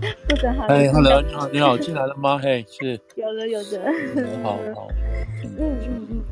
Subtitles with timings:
[0.28, 0.64] 不准好。
[0.66, 2.38] 哎，Hello，你好，你好，进来了吗？
[2.38, 3.00] 嘿，是。
[3.16, 3.92] 有的，有的。
[4.42, 4.88] 好好。
[5.44, 6.22] 嗯嗯嗯。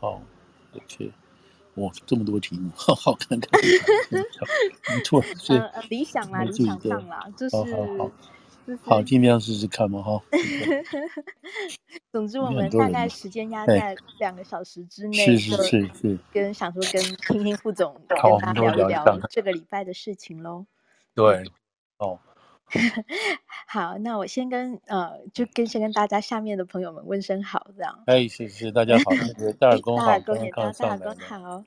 [0.00, 0.22] 好
[0.74, 1.12] ，OK。
[1.74, 3.60] 哇，这么多题目， 好好看看。
[4.10, 5.62] 没错，是。
[5.90, 7.56] 理想啦，理想上啦，就是。
[8.82, 10.20] 好，尽量试试看嘛，哈。
[12.10, 16.18] 总之，我们大概时间压在两个小时之内，是是是是。
[16.32, 20.66] 跟想说跟听听副总跟他聊一聊这个礼拜的事情喽。
[21.14, 21.44] 对，
[21.98, 22.18] 哦。
[23.68, 28.02] 好，那我先跟呃，就跟先跟大家下面的朋友们问声好，这样。
[28.06, 29.04] 哎，谢谢大家好，
[29.60, 31.64] 大耳公 好，大耳公也大耳公好。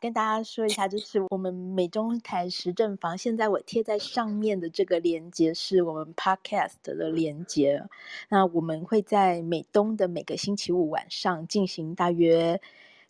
[0.00, 7.84] 跟大家说一下，就是我们美中台时政房，现在我贴在上面的这个连接是我们 Podcast 的连接。
[8.30, 12.62] 那我们会在美东的每个星期五晚上进行大约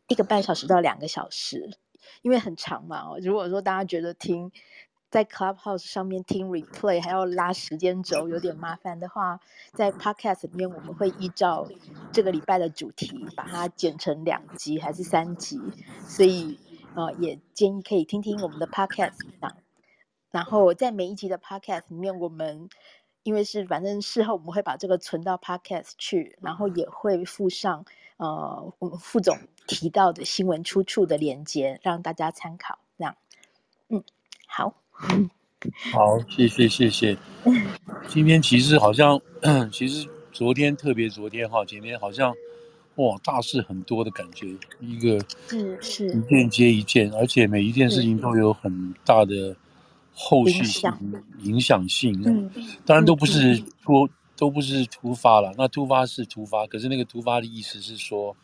[0.08, 1.70] 一个半小时到两个小时，
[2.22, 3.08] 因为很长嘛。
[3.08, 4.50] 哦，如果说大家觉得听
[5.10, 9.41] 在 Clubhouse 上面听 Replay 还要拉时间轴有点麻烦的话，
[9.72, 11.69] 在 Podcast 里面我们会依照
[12.12, 15.61] 这个礼拜的主题把它剪成两集还是三集，
[16.06, 16.58] 所以。
[16.92, 19.56] 呃，也建议可以听听我们的 podcast 啊，
[20.33, 22.69] 然后在每一集的 podcast 里面，我们
[23.22, 27.84] 因为是反正事后我们会把这个存到 podcast 去，然后也会附上
[28.17, 32.80] 呃我们副总提到的新闻出处的连接，让大家参考。
[32.98, 33.17] 这样，
[33.89, 34.02] 嗯，
[34.48, 34.74] 好，
[35.93, 37.17] 好，谢谢谢谢。
[38.09, 39.20] 今天其实好像，
[39.73, 42.34] 其实昨天特别昨天哈，今天好像。
[42.97, 44.48] 哇，大事很多的感觉，
[44.81, 49.57] 一个是是一件接一件，而且每一件事情都有很大的
[50.12, 50.91] 后续性
[51.39, 52.20] 影响性。
[52.27, 52.51] 嗯，
[52.85, 58.37] 当然都不是说、嗯、都不是突发了，那突发是突发，可是那个突发的意思是说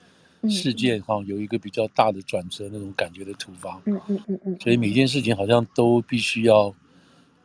[0.49, 3.81] 事件哈有一个比较大的转折那种感觉的突发。
[3.87, 4.57] 嗯嗯嗯嗯。
[4.61, 6.75] 所以每件事情好像都必须要，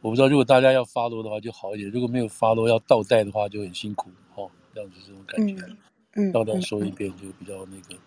[0.01, 4.43] 我不知道如果大家要 follow 的话就好一点，如果没有 follow 要倒带的话就很辛苦哈，
[4.73, 5.55] 这样子这种感觉。
[5.65, 5.77] 嗯
[6.13, 7.99] 嗯，倒带说一遍就比较那个，嗯、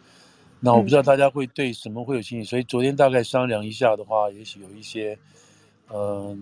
[0.60, 5.18] 那我不知道大家会对什么会有兴趣，嗯、所以昨天大概商量一下的话，也许有一些，
[5.88, 6.38] 嗯、呃，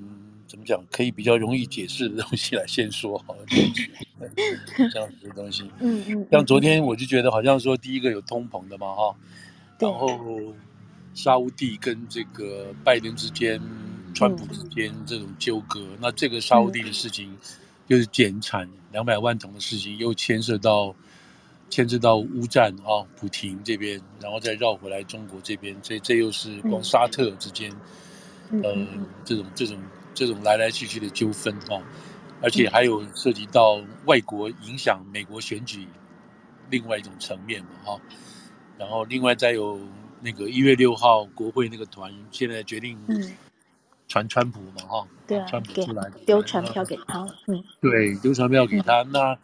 [0.46, 3.44] 怎么讲，可以比较容易解释的东西来先说好了，
[4.76, 5.70] 这样子的东西。
[5.80, 6.26] 嗯嗯。
[6.30, 9.14] 像昨天我就觉得好像说第一个有通膨的嘛哈，
[9.78, 10.18] 然后
[11.14, 13.60] 沙乌地跟这个拜登之间、
[14.14, 17.36] 川普之间这种纠葛，嗯、那这个沙乌地的事情
[17.88, 20.94] 就是减产两百万桶的事情，又牵涉到。
[21.70, 27.76] 牵制到乌战啊，普廷这边，然后再绕回来中国这边，这这又是光沙特之间，嗯、
[28.62, 28.76] 呃，
[29.24, 29.78] 这种这种
[30.14, 31.80] 这种来来去去的纠纷啊，
[32.40, 35.86] 而且还有涉及到外国影响美国选举
[36.70, 38.00] 另外一种层面嘛哈，
[38.78, 39.80] 然后另外再有
[40.20, 42.98] 那个一月六号国会那个团现在决定
[44.08, 49.38] 传川普嘛哈，对啊，川普出来丢传票给他，嗯，对，丢传票给他，嗯、那。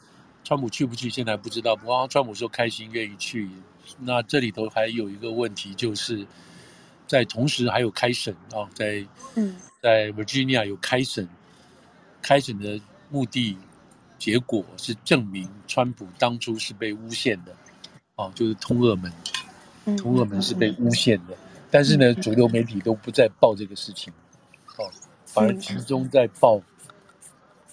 [0.44, 1.76] 川普去不去，现在不知道。
[1.76, 3.50] 不过川普说开心，愿意去。
[3.98, 6.26] 那这里头还有一个问题，就是
[7.08, 9.04] 在同时还有开审啊，在
[9.34, 11.28] 嗯，在 Virginia 有开审，
[12.22, 12.80] 开审的
[13.10, 13.56] 目的
[14.19, 17.52] 结果是证明川普当初是被诬陷的，
[18.14, 19.12] 哦，就是通俄门，
[19.97, 21.36] 通俄门是被诬陷的。
[21.70, 24.12] 但是呢，主流媒体都不再报这个事情，
[24.76, 24.88] 哦，
[25.24, 26.62] 反而集中在报。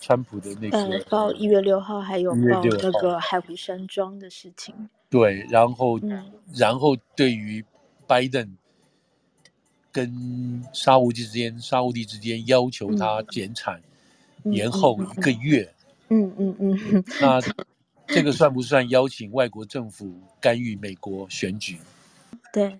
[0.01, 4.87] 川普的那个报一月六号，还有报那个海湖山庄的事情。
[5.09, 7.65] 对，然后，嗯、然后对于
[8.05, 8.55] 拜登
[9.95, 13.81] 跟沙乌地之间，沙乌地之间要求他减产，
[14.43, 15.73] 嗯、延后一个月。
[16.09, 17.03] 嗯嗯嗯。
[17.21, 17.39] 那
[18.05, 21.79] 这个算不算邀请外国政府干预美国选举？
[22.51, 22.77] 对。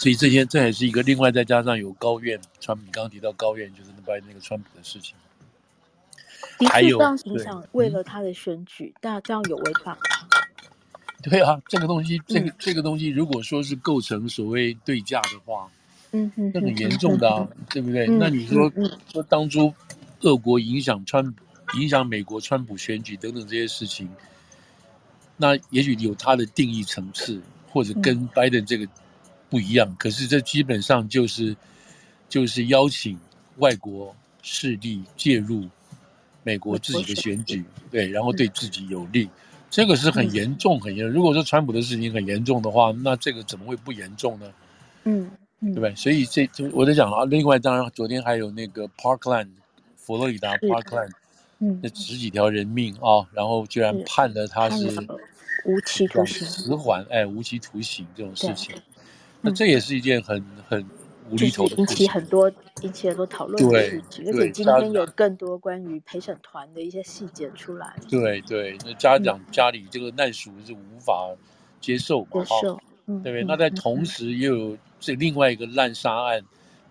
[0.00, 5.14] 所以这些这也是一个另外再加上有高院，川普刚刚提到高院就是拜登那个川普的事情。
[6.68, 9.96] 还有，你想为了他的选举，但这样有违法？
[11.22, 15.70] 对啊，这个东西，这个这个东西，如果说是构成所谓对价的话，
[16.12, 18.06] 嗯哼，那很严重的啊，对不对？
[18.06, 18.72] 那你说
[19.12, 19.72] 说当初
[20.20, 21.34] 俄国影响川
[21.78, 24.08] 影响美国川普选举等等这些事情，
[25.36, 28.86] 那也许有它的定义层次，或者跟拜登这个
[29.50, 29.94] 不一样。
[29.98, 31.56] 可是这基本上就是
[32.28, 33.18] 就是邀请
[33.58, 35.68] 外国势力介入。
[36.44, 39.30] 美国自己的选举，对，然后对自己有利，
[39.70, 41.14] 这个是很严重，很严重。
[41.14, 44.52] 如果说川普的事情很严重的话，那这个怎么会不严重呢？
[45.04, 45.30] 嗯，
[45.62, 45.94] 对不对？
[45.94, 47.24] 所以这就我在讲啊。
[47.24, 49.48] 另外，当然昨天还有那个 Parkland，
[49.96, 51.12] 佛罗里达 Parkland，
[51.60, 54.88] 嗯，那十几条人命啊，然后居然判了他是
[55.64, 58.74] 无期徒刑，死缓，哎，无期徒刑这种事情，
[59.40, 60.84] 那这也是一件很很
[61.30, 62.50] 无厘头的引起很多
[62.82, 67.94] 引起很多讨论的事情，而且今天有更多关于陪审团的一些细节出来。
[68.10, 71.30] 对对，那家长家里这个难属是无法
[71.80, 72.26] 接受嘛？
[72.32, 73.44] 接受，嗯，对不对？
[73.44, 76.42] 那在同时又有这另外一个滥杀案，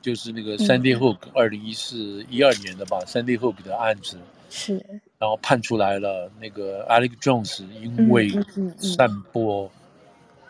[0.04, 4.20] 就是那个 Sandy Hook 二零一四一二年的吧，Sandy Hook 的案子。
[4.52, 4.76] 是，
[5.18, 8.30] 然后判出来了，那个 Alex Jones 因为
[8.78, 9.72] 散播。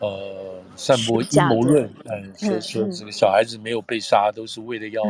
[0.04, 5.00] 呃，散播阴谋论，嗯，说说这个小孩子没有被杀，都是为了要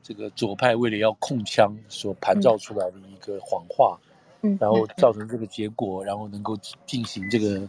[0.00, 3.98] 这个左派为了要控枪所盘造出来的一个谎话，
[4.42, 6.56] 嗯，然后造成这个结果，然后能够
[6.86, 7.60] 进行这个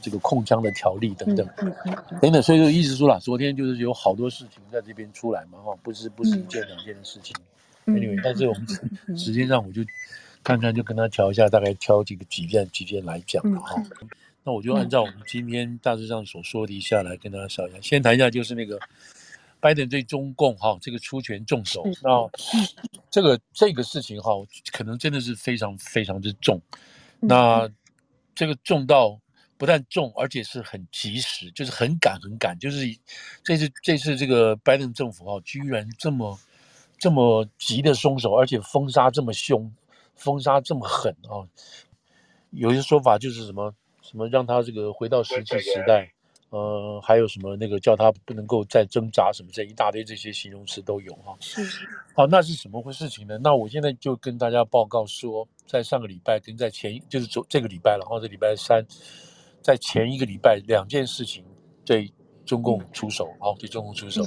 [0.00, 1.48] 这个控枪的条例等等，
[2.20, 7.34] 等等，所以就意思说了，昨天就是有好多事情在这边出来嘛，哈，不是不是一件两件的事情
[7.86, 8.66] ，anyway，但是我们
[9.16, 9.82] 时间上我就
[10.42, 13.82] 看看就跟他调一下，大概挑几个几件几件来讲了哈。
[14.42, 17.78] 那我就按照我们今天大致上所说的一下来跟大家说一下。
[17.80, 18.78] 先谈一下，就是那个
[19.58, 22.30] 拜登对中共哈这个出拳重手，那
[23.10, 24.32] 这个这个事情哈，
[24.70, 26.60] 可能真的是非常非常之重。
[27.20, 27.66] 那
[28.34, 29.18] 这个重到
[29.56, 32.58] 不但重，而且是很及时，就是很赶很赶。
[32.58, 32.86] 就是
[33.42, 36.38] 这次这次这个拜登政府哈，居然这么
[36.98, 39.72] 这么急的松手，而且封杀这么凶，
[40.14, 41.46] 封杀这么狠啊！
[42.50, 43.74] 有些说法就是什么？
[44.02, 46.12] 什么让他这个回到石器时代，
[46.50, 51.34] 呃，还有什么那个叫他不能够再挣扎什么这一大堆这些形容词都有哈。
[51.40, 53.38] 是，好，那是什么回事情呢？
[53.42, 58.84] 那我现在就跟大家报告说，在上个礼拜跟在前就是昨这个礼拜了，然后这礼拜三，
[59.64, 61.44] 在前一个礼拜两件事情
[61.84, 62.12] 对
[62.44, 64.22] 中共出手，哦，对中共出手，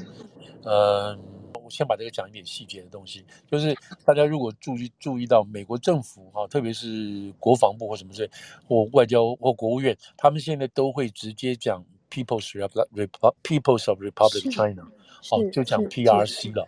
[0.66, 1.18] 嗯。
[1.64, 3.76] 我先把这个讲一点细节的东西，就是
[4.06, 8.32] 大家如果注意注意到美国政府哈，特别是国防部或什么之类，
[8.66, 13.10] 或外交或国务院，他们现在都会直接讲 People's Republic
[13.44, 14.84] People's of Republic China，
[15.30, 16.66] 哦，就讲 PRC 了，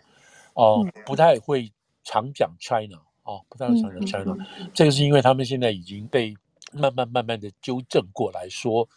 [0.52, 1.72] 哦，不太会
[2.04, 4.36] 常讲 China，哦，不太会常讲 China，
[4.74, 6.36] 这个是因为他们现在已经被
[6.72, 8.88] 慢慢慢慢的纠正过来说，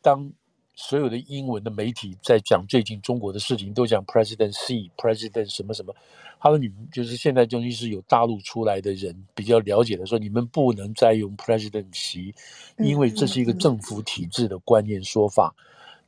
[0.00, 0.32] 当。
[0.74, 5.94] 所有的英文的媒体在讲最近中国的事情，都讲 President Xi，President 什么什么。
[6.40, 12.34] 他说：“你们就是现在，终于是有大陆出来的人比较了解的，说你们不能再用 President Xi，
[12.78, 15.54] 因为这是一个政府体制的观念说法。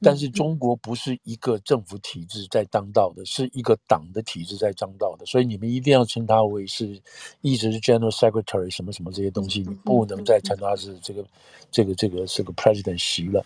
[0.01, 5.25] 但是中国不是一个政府体制在当道的，是一个党的体制在当道的。
[5.27, 7.01] 所以你们一定要称他为是，
[7.41, 11.25] 一直是 General Secretary 什么什么这些东西，你不能再称他是这个
[11.71, 13.45] 这个这个是个 President Xi 了。”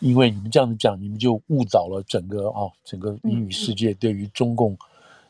[0.00, 4.78] 因为你们这样子讲，你们就误导了整个啊、哦，整个英语世界对于中共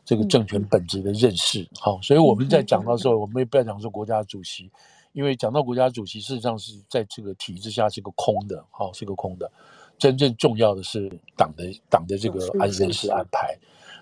[0.05, 1.67] 这个政权本质的认识。
[1.79, 4.69] 好、哦，所以我们在讲到时候，我们也不要讲说国家主席，
[5.13, 9.51] 因为讲到国家主席，事实上是在这个体制下是个空的，好、哦，是个空的。
[9.99, 13.55] 真正重要的是党的党的这个安人事安排。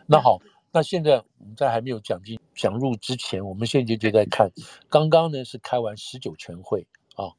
[0.06, 0.40] 那好，
[0.72, 4.50] 那现在我们在还没有讲进讲入之前，我们现在就在看，
[4.90, 7.34] 刚刚呢是开完十九全会啊。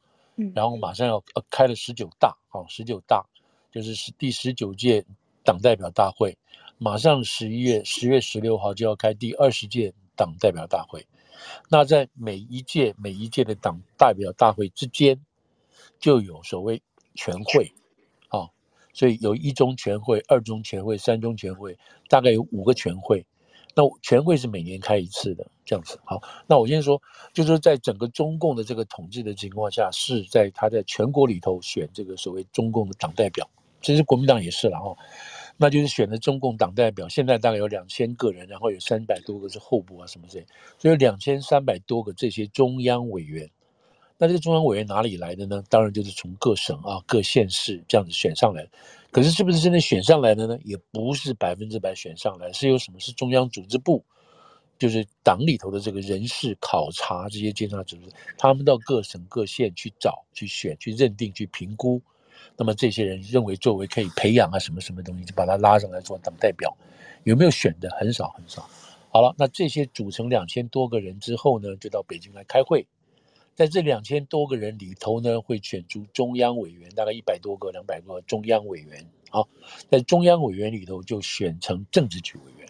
[0.55, 3.25] 然后马上要呃开了十九大，啊，十九大
[3.72, 5.04] 就是是第十九届
[5.44, 6.37] 党代表大会，
[6.78, 11.06] 马上十一月十月十六号就要开第二十届党代表大会。
[11.69, 15.20] 那在每一届每一届的党代表大会之间，
[15.99, 16.82] 就有所谓
[17.14, 17.72] 全会，啊，
[18.98, 21.78] 所以有一中全会、二中全会、三中全会，
[22.08, 23.24] 大概有五个全会。
[23.76, 26.00] 那全会是每年开一次的，这样子。
[26.04, 27.00] 好，那我先说，
[27.32, 33.49] 就是在整个中共的这个统治的情况下，是在他在全国里头选这个所谓中共的党代表，
[33.80, 34.96] 其实国民党也是了哈，
[35.56, 40.46] 那就是选的中共党代表，现在大概有两千个人，然后有三百多个是候补啊什么之类，
[40.76, 43.49] 所以两千三百多个这些中央委员。
[44.18, 45.62] 那这个中央委员哪里来的呢？
[45.70, 48.66] 当然就是从各省啊、各县市这样子选上来。
[49.12, 50.58] 可是是不是真的选上来的呢？
[50.64, 54.04] 也不是百分之百选上来，是有什么是中央组织部，
[54.76, 62.02] 就是党里头的这个人事考察这些监察组织，他们到各省各县去找、去选、去认定、去评估。
[62.56, 66.76] 那么这些人认为作为可以培养啊什么什么东西，就把他拉上来做党代表。
[67.22, 67.88] 有没有选的？
[67.98, 68.68] 很少很少。
[69.10, 72.87] 好了，那这些组成两千多个人之后呢，就到北京来开会。
[73.58, 79.04] 在这两千多个人里头呢，会选出中央委员，大概一百多个、两百个中央委员。
[79.30, 79.48] 好，
[79.90, 82.68] 在中央委员里头就选成政治局委员，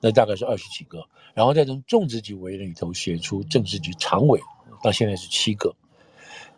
[0.00, 1.06] 那大概是二十几个。
[1.34, 4.40] 然后再从政治局委员里头选出政治局常委，
[4.82, 5.72] 到现在是七个。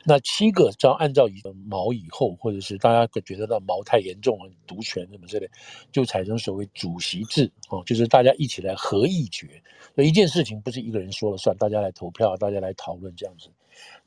[0.04, 5.48] 那七个，只要按照以毛以后，或者是大家觉得到毛太严重了，独权什么之类，
[5.92, 9.62] 就产生所谓主席制哦，就是大家一起来合议决。
[9.94, 13.50] 那一件事情不是一个人说了算，大家来投票，大家来讨论这样子。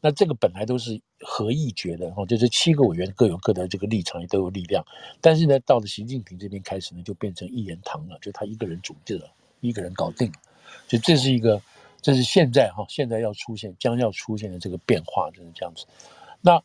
[0.02, 4.86] 那这个本来都是合议决的哦，就是七个委员各有各的这个立场，也都有力量。
[5.22, 9.32] 但是呢，到了习近平这边开始呢，就变成一言堂了，就他一个人主政了，
[9.62, 10.34] 一个人搞定了。
[10.88, 11.62] 就这是一个，
[12.04, 15.88] 这是现在哈，现在要出现将要出现的这个变化，就是这样子。
[16.42, 16.62] 那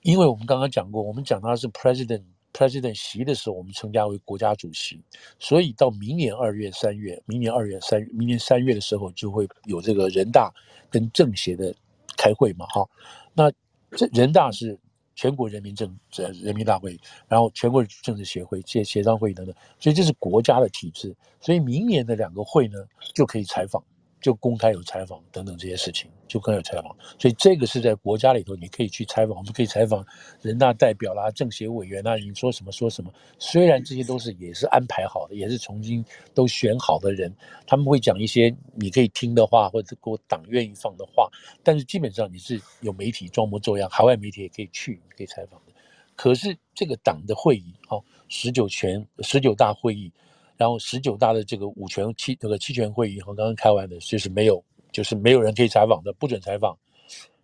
[0.00, 2.22] 因为我们刚刚讲过，我们讲他是 president。
[2.52, 4.98] President 席的时候，我们称他为国家主席，
[5.38, 10.50] 所以到明年二月、三月，明年二月、三月，明年三月的时候，就会有这个人大
[10.88, 11.74] 跟政协的
[12.16, 12.88] 开会嘛，哈。
[13.34, 13.52] 那
[13.90, 14.78] 这人大是
[15.14, 21.14] 全国人民政呃人民大会，然后全国政治协会、协协商会议等等，所以这是国家的体制。
[21.42, 22.78] 所以明年的两个会呢，
[23.14, 23.84] 就可以采访。
[24.26, 30.04] 就公开有采访等等这些事情，就公开有采访，所以这个是在国家里头，你可以去采访，我们可以采访
[30.42, 33.14] 人大代表啦、政协委员啦，你说什么说什么。
[33.38, 36.04] 虽然这些都是也是安排好的，也是重新
[36.34, 37.32] 都选好的人，
[37.68, 41.30] 他们会讲一些你可以听的话，或者给我党愿意放的话，
[41.62, 45.72] 但是基本上你是有媒体装模作样，海外媒体也可以去，你可以采访的。
[46.16, 50.12] 可是这个党的会议，哦，十九全十九大会议。
[50.56, 56.76] 然后十九大的这个五权七那个七权会议，和刚刚开完的，就是没有，就是没有人可以采访的，不准采访，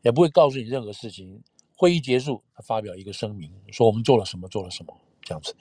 [0.02, 1.40] 也不会告诉你任何事情。
[1.74, 5.52] 会议结束，他发表一个声明，说我们做了什么，做了什么这样子。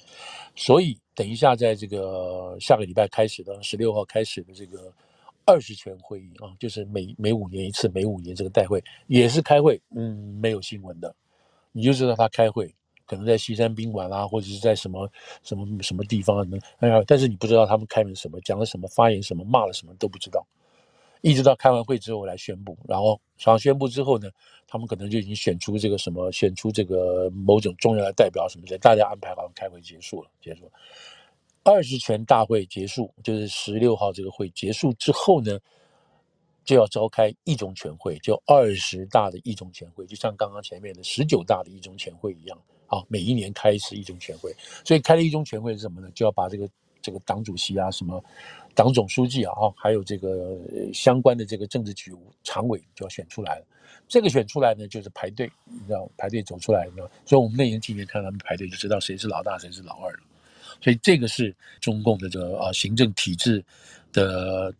[0.56, 4.94] 所以等一下，在这个下个礼拜开始的十六号开始的这个
[5.46, 11.16] 二十权会议啊，就是每每五年一次，每五年这个代会也是开会，嗯，没有新闻的，
[11.72, 12.72] 你就知道他开会。
[13.12, 15.06] 可能在西山宾馆啊，或者是在什么
[15.44, 16.48] 什么什么地方啊，
[16.80, 20.48] 哎呀，但是你不知道他们开了什么，讲了什么，发言什么，骂了什么都不知道，
[21.20, 24.30] 一直到开完会之后来宣布，然后然后宣布之后呢，
[24.66, 30.72] 他们可能就已经选出这个什么，选出这个某种重要的代表什么的，大家安排好开会结束了，结束了，
[31.64, 35.60] 二十全大会结束，就是十六号这个会结束之后呢。
[36.64, 42.58] 就要召开一中全会，就二十大的一中全会，就像刚刚前面的十九大的一中全会一样，
[42.92, 46.12] 啊，每一年开一次一中全会，所以开了一中全会是什么呢？
[46.14, 46.70] 就要把这个
[47.02, 48.22] 这个党主席啊，什么
[48.76, 50.58] 党总书记啊，还有这个
[50.94, 52.12] 相关的这个政治局
[52.44, 53.66] 常委就要选出来了。
[54.10, 60.20] 这个选出来呢，就是排队，你知道排队走出来，你知道，所以我们那年今年看他们排队，就知道谁是老大，谁是老二了。
[60.82, 63.64] 所以这个是中共的这个啊行政体制
[64.12, 64.74] 的。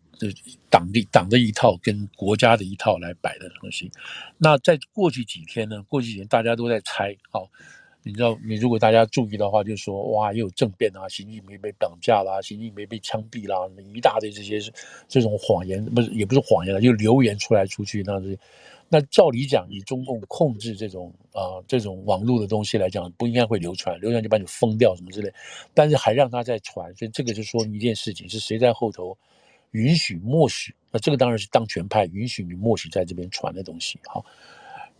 [0.70, 3.90] 党的党的一套跟国家的一套来摆的东西，
[4.38, 5.82] 那在过去几天呢？
[5.88, 7.50] 过去几天大家都在猜，好，
[8.02, 13.56] 你知道，你如果大家注意的话，就说哇，又有政变啊，习近平被绑架啦，习近平被枪毙啦，
[13.94, 14.58] 一大堆这些
[15.08, 18.38] 这种谎言，不是也不是谎言了，就流言出来出去，那是
[18.88, 25.32] 那照理讲，以中共控制这种啊、这种网络的东西来讲，不应该会流传，流传就把你封掉什么之类，
[25.72, 29.16] 但是还让他在传，所以这个就说明一件事情，是谁在后头。
[29.70, 34.22] 允许默许，那这个当然是当权派允许你默许在这边传的东西，好，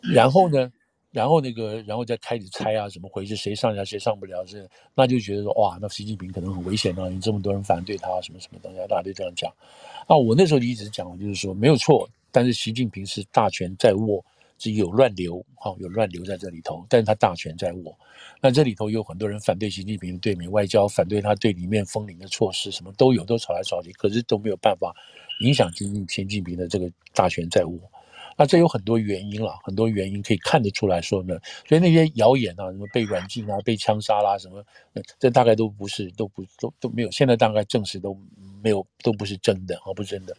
[0.00, 0.72] 然后呢，
[1.12, 3.36] 然后那个，然后再开始猜啊，怎么回事？
[3.36, 3.84] 谁上呀？
[3.84, 4.44] 谁上不了？
[4.44, 7.08] 是，那就觉得说，哇，那习近平可能很危险啊！
[7.08, 9.52] 你这么多人反对他，什么什么东西，大家都这样讲。
[10.08, 14.24] 啊，我那时候就一直讲，就是说没有错，但是习近平是大权在握。
[14.58, 17.98] 是有乱流，哈，有乱流在这里头，但是他大权在握。
[18.40, 24.94] 那这里头有很多人反对习近平对美外交，反对他对里面封领的措施，什么都有，都吵来吵去，可是都没有办法
[25.40, 27.76] 影响习习近平的这个大权在握。
[28.36, 31.38] 那这有很多原因了，很多原因可以看得出来说呢。
[31.68, 34.64] 所以那些谣言啊，什么被软禁啊，被枪杀啦，什么，
[35.18, 37.10] 这大概都不是，都不都都没有。
[37.10, 38.16] 现在大概证实都
[38.62, 40.36] 没有，都不是真的，啊，不是真的。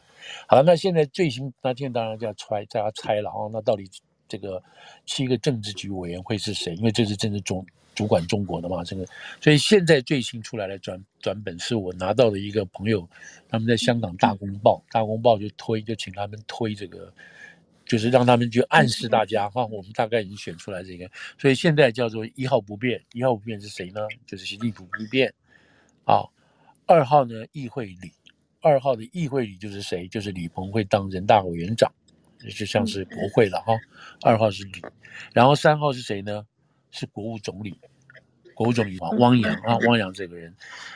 [0.48, 3.90] 好了，那现在最新那天当然就要猜，大家猜了啊，那到底？
[4.26, 4.64] 这个
[5.06, 6.74] 七个政治局委员会是谁？
[6.76, 9.06] 因为这是政治中主管中国的嘛，这个，
[9.40, 13.08] 所以现在最新出来的转转本是我拿到的一个朋友，
[13.48, 17.14] 他们在香港大公报，大公报就推，就请他们推这个，
[17.86, 24.02] 就是让他们去暗示大家哈，我们大概已经选出来这个，所以现在叫做一号不变，一号不变是谁呢？
[24.25, 25.34] 就是习近平不变，
[26.06, 26.24] 啊，
[26.86, 28.12] 二号呢，议会里，
[28.62, 30.08] 二号的议会里就是谁？
[30.08, 31.92] 就是李鹏会当人大委员长。
[32.58, 33.74] 就像是国会了哈，
[34.22, 34.82] 二号是李，
[35.34, 36.46] 然后三号是谁呢？
[36.92, 37.80] 是国务总理，
[38.54, 40.54] 国务总理汪洋啊，汪洋这个人，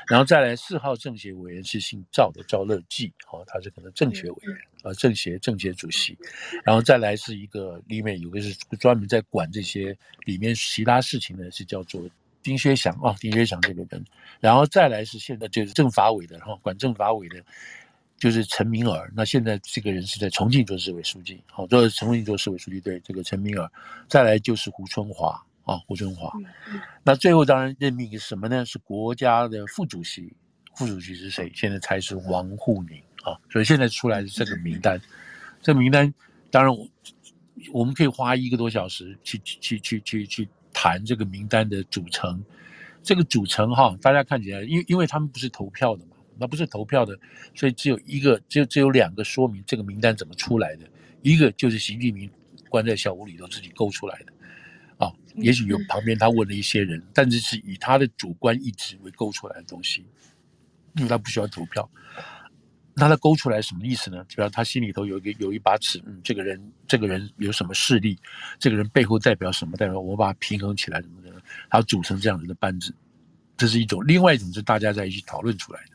[0.08, 6.18] 然后再来四号政协委员是姓赵的赵乐际，哈，他是可能政协委员啊，政协政协主席，
[6.64, 12.02] 然后再来是一个里面有个是专门在管这些里面其他事情的，是叫做
[12.42, 14.06] 丁薛祥啊，丁薛祥这个人，
[14.40, 17.44] 然后再来是现在就是政法委的哈，管政法委的。
[18.20, 23.72] 就是陈明尔，那现在这个人是在重庆做市委书记，好，做重庆做市委书记，对这个陈明尔，
[24.10, 26.32] 再来就是胡春华啊，胡春华，
[27.04, 28.66] 那最后当然任命是什么呢？
[28.66, 30.34] 是国家的副主席，
[30.76, 31.52] 副主席是谁？
[31.54, 35.00] 现在才是王沪宁啊，所以现在出来的这个名单，
[35.62, 36.12] 这个名单
[36.50, 36.88] 当然我
[37.72, 42.44] 我们可以花一个多小时去去去去去谈这个名单的组成。
[43.04, 47.18] 这个组成哈，大家看起来，因因为他们不是投票的嘛，那不是投票的，
[47.56, 50.86] 所以只有一个，只有只有两个说明这个名单怎么出来的。
[51.22, 52.30] 一个就是习近平
[52.68, 54.37] 关在小屋里头自己勾出来的，啊，
[55.38, 60.06] 也许有旁边他问了一些人，但是是以他的主观意志为勾出来的东西，
[60.96, 61.90] 因为他不需要投票。
[63.00, 64.26] 那他勾出来什么意思呢？
[64.28, 68.18] 主要他心里头有一个有一把尺，嗯，这个人这个人有什么势力，
[68.58, 69.78] 这个人背后代表什么？
[69.78, 71.32] 代表我把它平衡起来什么的。
[71.70, 72.92] 他组成这样子的班子，
[73.56, 75.92] 这是一种；另外一种是大家在一起讨论出来的。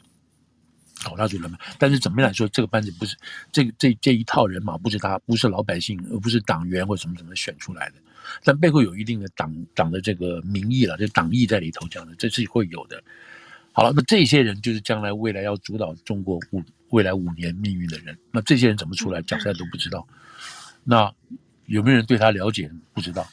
[1.03, 3.17] 好，他组成，但是怎么样来说，这个班子不是
[3.51, 7.97] 这这这一套人马，不是他，不是老百姓，而不是党员或什么什么选出来的，
[8.45, 13.03] 但背后有一定的党党的这个民意了，就党意在里头讲的，这是会有的。
[13.73, 18.17] 好了，那这些人就是将来未来要主导中国五未来五年命运的人。
[18.31, 20.07] 那这些人怎么出来，讲出来都不知道。
[20.85, 21.11] 那
[21.67, 22.71] 有没有人对他了解？
[22.93, 23.27] 不知道。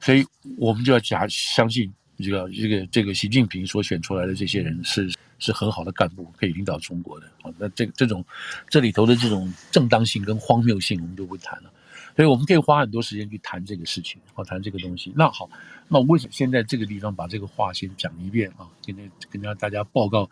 [0.00, 0.24] 所以
[0.56, 7.26] 我们就要假相信这个这个这个习近平所选出来的这些人是是很好的干部，可以领导中国的。
[7.42, 8.24] 好，那这这种
[8.70, 11.70] 这里头的这种正当性跟荒谬性，我们就不谈了。
[12.14, 15.12] 所以我们可以花很多时间去谈这个事情，好，谈这个东西。
[15.16, 15.48] 那好，
[15.88, 18.68] 那我为什么先在这个地方把这个话先讲一遍啊？
[18.84, 18.96] 跟
[19.30, 20.28] 跟大家报告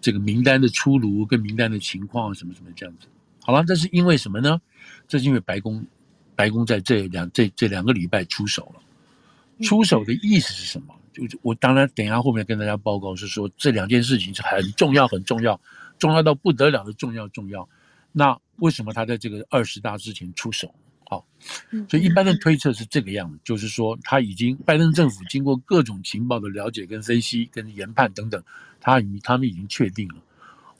[0.00, 3.06] 这个名单的出炉跟名单的情况什么什么这样子。
[3.42, 4.60] 好了，这是因为什么呢？
[5.06, 5.84] 这是因为白宫
[6.34, 8.82] 白宫在这两这这两个礼拜出手了。
[9.62, 10.94] 出手的意思是什么？
[11.12, 15.60] 就我当然等一下后面跟大家报告是说，这两件事情是很重要很重要，
[15.98, 17.68] 重要到不得了的重要重要。
[18.12, 20.74] 那为什么他在这个二十大之前出手？
[21.12, 21.26] 好，
[21.90, 28.42] 所以一般的推测是这个样子，就是说他已经拜登政府经过各种情报的了解跟分析跟研判等等，
[28.80, 30.14] 他与他们已经确定了，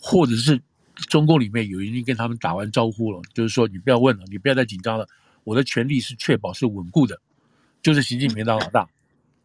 [0.00, 0.58] 或者是
[0.94, 5.06] 中共里面有人跟他们打完招呼了，就是说你不要问了，你不要再紧张了，
[5.44, 7.20] 我的权力是确保是稳固的。
[7.82, 8.88] 就是习近平当老大，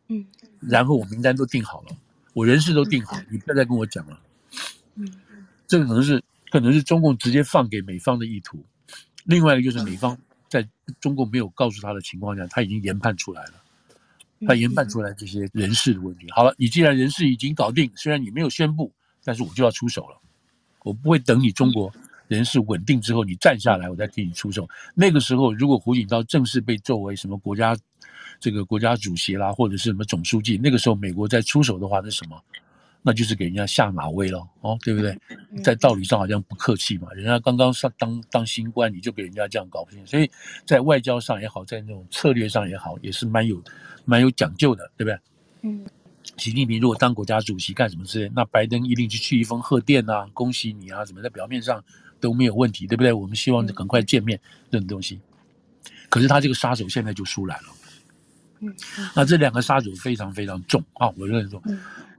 [0.09, 0.23] 嗯，
[0.59, 1.97] 然后我名单都定好了，
[2.33, 4.19] 我人事都定好，你不要再跟我讲了，
[4.93, 5.11] 嗯，
[5.67, 8.63] 这个可能是可能是中共直接放给美方的意图，
[9.23, 10.15] 另外一个就是美方
[10.49, 10.67] 在
[10.99, 13.53] 中共没有告诉他的情况下，他已经研判出来了，
[14.47, 16.27] 他研判出来这些人事的问题。
[16.31, 18.91] 好了，你既然人事已经搞定，虽然你没有宣布，
[19.23, 20.17] 但是我就要出手了，
[20.83, 21.91] 我不会等你中国
[22.27, 24.67] 人事稳定之后你站下来，我再替你出手。
[24.95, 27.77] 那个时候，如果胡锦涛正式被作为什么国家。
[28.39, 32.39] 这个国家主席啦，或者是什么总书记，那个时候美国再出手的话，那什么？
[33.07, 35.17] 那就是给人家下马威了，哦，对不对？
[35.63, 40.29] 在道理上好像不客气嘛，人家刚刚上当当新官，你就给人家这样搞不定，所以
[40.65, 43.63] 在外交上也好，在那种策略上也好，也是蛮有
[44.03, 45.19] 蛮有讲究的，对不对？
[45.61, 45.85] 嗯，
[46.35, 51.81] 习近平如果当国家主席干什么之类，那拜登一定去去一封贺电啊，恭喜你啊，什么在表面上
[52.19, 53.13] 都没有问题，对不对？
[53.13, 54.37] 我们希望赶快见面
[54.69, 55.21] 这种东西，
[56.09, 57.63] 可是他这个杀手现在就出来了。
[58.59, 58.75] 嗯，
[59.15, 61.07] 那这两个杀手非常非常重啊！
[61.15, 61.61] 我认为说，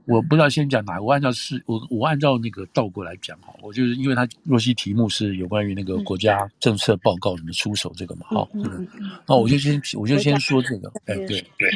[0.09, 8.87] 我不知道先讲哪个，我按照是，我我按照那个倒过来讲哈，我就是因为他若曦题目是有关于那个国家政策报告怎么出手这个嘛，哈，嗯，
[9.27, 11.71] 那我就先我就先说这个，哎，对对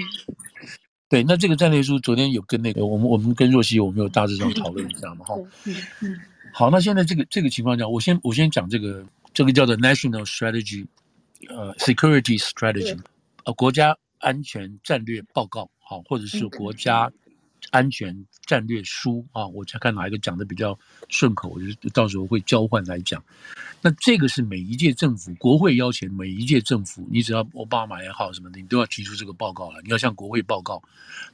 [1.10, 6.20] 对，那这个战略书昨天有跟那个我们我们跟若曦我们有大致上讨论一下嘛，哈，嗯嗯，
[6.52, 10.86] 好，那现在这个这个情况下，我先我先讲这个这个叫做 National Strategy，
[11.50, 13.00] 呃，Security Strategy，
[13.46, 13.96] 呃，国家。
[14.24, 17.12] 安全战略报告，好，或者是国家
[17.72, 20.78] 安全战略书啊，我才看哪一个讲的比较
[21.10, 23.24] 顺口，我就到时候会交换来讲。
[23.82, 30.82] 那这个是每一届政府，国会邀请每一届政府，你只要奥巴马也好什么的，你都要提出这个报告了，你要向国会报告。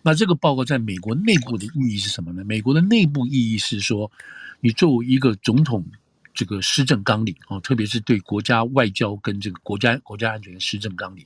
[0.01, 2.43] 那这个报告在美国内部的意义是什么呢？
[2.43, 4.11] 美国的内部意义是说，
[4.59, 5.85] 你作为一个总统。
[6.31, 11.25] 这个施政纲领啊，特别是对国家外交跟这个国家国家安全的施政纲领，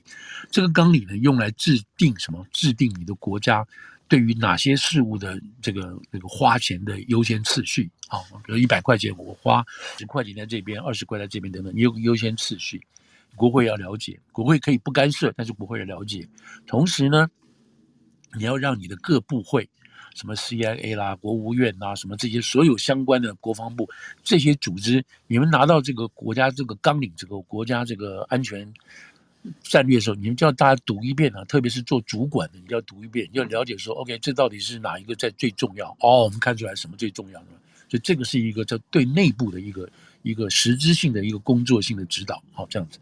[0.50, 2.44] 这个纲领呢，用来制定什么？
[2.50, 3.64] 制定你的国家
[4.14, 8.20] 对于哪些事物的这个这个花钱的优先次序啊？
[8.46, 9.64] 比如一百块钱，我花
[9.98, 12.80] 十块钱在这边，二十块在这边等等，你有个优先次序，
[13.34, 16.28] 国会要了解，国会可以不干涉，但是国会要了解。
[16.64, 17.28] 同时呢，
[18.36, 19.68] 你要让你的各部会。
[20.14, 23.90] 什么 CIA 啦、国务院呐、啊，什么这些所有相关的国防部
[24.22, 28.72] 这些组织，你们拿到这个国家这个纲领，这个国家这个安全
[29.62, 35.90] 战略的时候，你们就要大家读一遍啊，特别是做主管的，你要读一遍，要了解说，OK，这到底是哪一个在最重要？
[36.00, 37.46] 哦，我们看出来什么最重要的，
[37.88, 39.88] 所以这个是一个叫对内部的一个
[40.22, 42.98] 一个实质性的一个工作性的指导，好，这样子。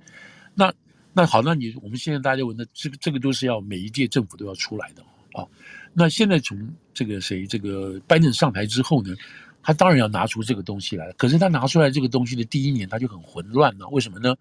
[0.54, 0.72] 那
[1.12, 5.02] 那好，那你我们现在大家问的这个这个都是要每一届政府都要出来的
[5.32, 5.46] 啊。
[5.92, 9.14] 那现在从这个谁这个拜登上台之后呢，
[9.62, 11.12] 他当然要拿出这个东西来。
[11.12, 13.86] 可是他拿出来这个东西的第一年，他就很混乱了。
[13.88, 14.34] 为什么呢？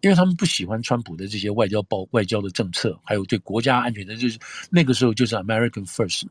[0.00, 4.38] 因为他们不喜欢川普的这些外交报、外交的政策，还有对国家安全的，就是
[4.70, 6.26] 那个时候就是 American First。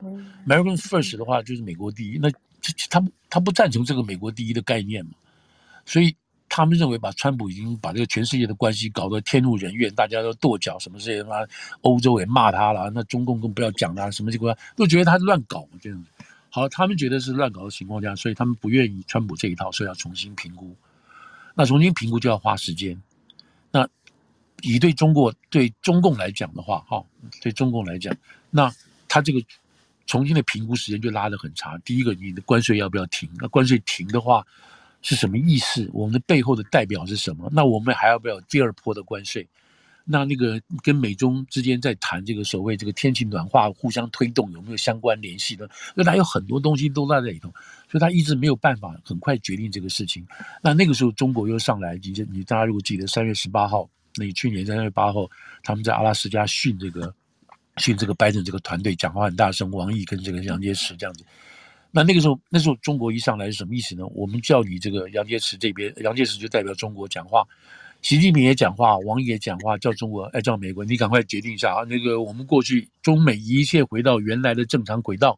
[0.47, 2.31] American First 的话就是美国第一，那
[2.89, 5.11] 他他不赞成这个美国第一的概念嘛，
[5.85, 6.15] 所以
[6.49, 11.35] 他们认为把川普已经把这个全世界的关系搞得天怒人怨，大家都跺脚，什么这些嘛，
[11.81, 16.09] 欧洲也骂他了，那中共更不要讲了，什么情况都觉得他乱搞这样子。
[16.49, 20.75] 好，他们觉得是乱搞的情况下，所以他们不愿意川普这一套，所以要重新评估。
[21.53, 22.99] 那重新评估就要花时间。
[24.61, 27.03] 以对中国、对中共来讲的话，哈，
[27.41, 28.15] 对中共来讲，
[28.49, 28.73] 那
[29.07, 29.41] 他这个
[30.05, 31.79] 重新的评估时间就拉得很长。
[31.81, 33.29] 第一个，你的关税要不要停？
[33.39, 34.45] 那关税停的话
[35.01, 35.89] 是什么意思？
[35.93, 37.49] 我们的背后的代表是什么？
[37.53, 39.47] 那我们还要不要第二波的关税？
[40.11, 45.69] 那那个跟美中之间在谈这个所谓这个天气暖化互相推动有没有相关联系的？
[45.93, 47.47] 那他有很多东西都在这里头，
[47.91, 50.25] 所以他一直没有办法很快决定这个事情。
[50.63, 53.87] 那那个时候中国又上来，你你大家如果记得三月十八号，
[54.19, 55.25] 那去年三月八号
[55.63, 57.13] 他们在阿拉斯加训这个
[57.77, 61.23] 训这个拜登这个团队讲话很大声，王毅跟这个杨洁篪这样子。
[61.91, 64.05] 那那个时候那时候中国一上来是什么意思呢？
[64.07, 67.43] 我们叫你这个杨洁篪这边，杨洁篪就代表中国讲话。
[68.01, 71.83] 习近平也讲话，王毅也讲话，叫中国，哎，叫美国，你赶快决定一下啊！
[71.83, 75.37] 那个我们过去中美一切回到原来的正常轨道，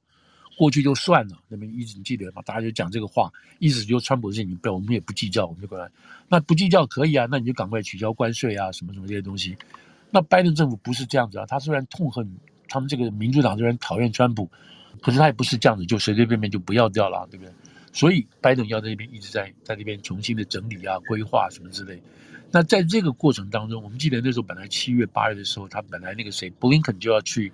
[0.61, 2.41] 过去就算了，那么一直记得吗？
[2.45, 5.89] 大家就讲这个话，意思就是川普的事情，不要，我们也不计较，我们就过来。
[6.29, 9.57] 那不计较可以啊，那你就赶快取消关税啊，什么什么这些东西。
[10.11, 12.31] 那拜登政府不是这样子啊，他虽然痛恨
[12.69, 14.47] 他们这个民主党虽然讨厌川普，
[15.01, 17.51] 可是他也不是这样子，就随随便便就不要掉了，对不对？
[17.91, 21.99] 所以拜登要在那边一直在在那边重新的整理啊、规划什么之类。
[22.51, 27.51] 那在这个过程当中，我们记得那时候本来七月八月的时候，他本来那个谁布林肯就要去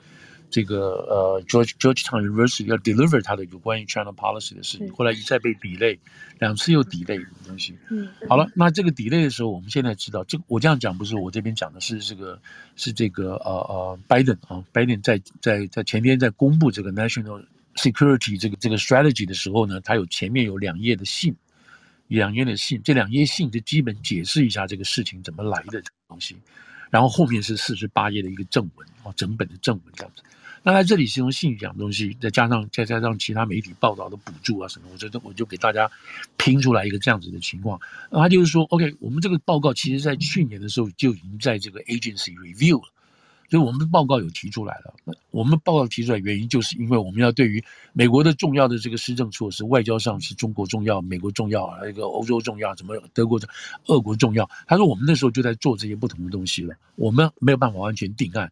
[0.50, 0.78] 这个
[1.10, 5.98] 呃 George Georgetown University 要 deliver 他的有关于 China policy 的事情，后来一再被 delay，
[6.40, 7.78] 两次又 delay 的东西。
[7.90, 12.40] 嗯，好了，那这个 delay 的时候，我们现在知道，这我这样讲不是我这边讲的，是这个
[12.76, 17.44] 是这个呃呃 Biden 啊，，Biden 在在在前天在公布这个 national
[17.76, 21.36] security 这个这个 strategy 的时候呢，他有前面有两页的信。
[22.08, 26.38] 两页的信，这两页信就基本解释一下这个事情怎么来的这个东西，
[26.90, 30.24] 然后后面是四十八页的一个正文啊，整本的正文这样子。
[30.68, 35.90] 那在这里是用信讲东西，再加上再加上其他媒体报道的补助啊什么，我觉得我就给大家
[36.36, 37.80] 拼出来一个这样子的情况。
[38.12, 42.90] 那他就是说，OK，我们这个报告其实在去年的时候就已经在这个 agency review 了。
[43.50, 44.94] 所以我们的报告有提出来了。
[45.32, 53.48] 我们报告提出来原因，就是因为我们要对于美国的重要的这个施政措施，外交上是中国重要，美国重要，那个欧洲重要，什么德国的、
[53.86, 54.50] 俄国重要。
[54.68, 58.52] 他说我们那时候就在做这些不同的东西了，我们没有办法完全定案。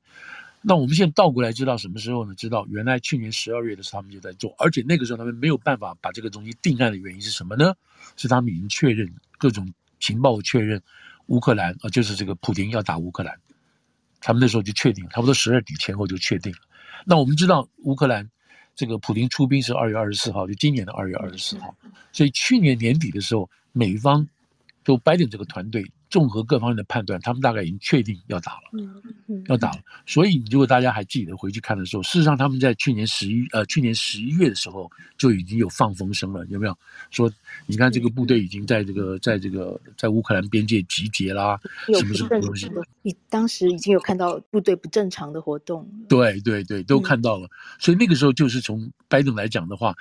[0.68, 2.34] 那我们现在倒过来知道什么时候呢？
[2.34, 7.76] 知道原来去年十二月的时候他们就在做，而且那个时候他们没有办法把这个东西定案的原因是什么呢？
[8.18, 10.82] 是他们已经确认各种情报确认
[11.28, 13.40] 乌克兰啊，就是这个普丁要打乌克兰。
[14.20, 16.58] 他们那时候就确定，差不多十二底前后就确定了。
[17.06, 18.28] 那我们知道乌克兰
[18.76, 21.76] 这个普丁出兵是二月二十四号，就今年的二月二十四号。
[22.12, 24.28] 所以去年年底的时候，美方
[24.84, 25.86] 就拜登这个团队。
[26.16, 29.80] 综合各方面的判断，他们大概已经确定要打了，要打了。
[30.06, 36.78] 所以，如果大家还记得回去看的时候，事实上他们在去年十一呃去年十一月的时候就已经有放风声了，有没有？
[37.12, 37.30] 说
[37.66, 41.60] 你看这个部队已经在这个在这个在乌克兰边界集结啦，
[42.00, 42.72] 什么什么东西？
[43.02, 45.86] 你当时已经有看到部队不正常的活动？
[46.08, 47.50] 对对对，都看到了。
[47.78, 49.94] 所以那个时候就是从拜登来讲的话，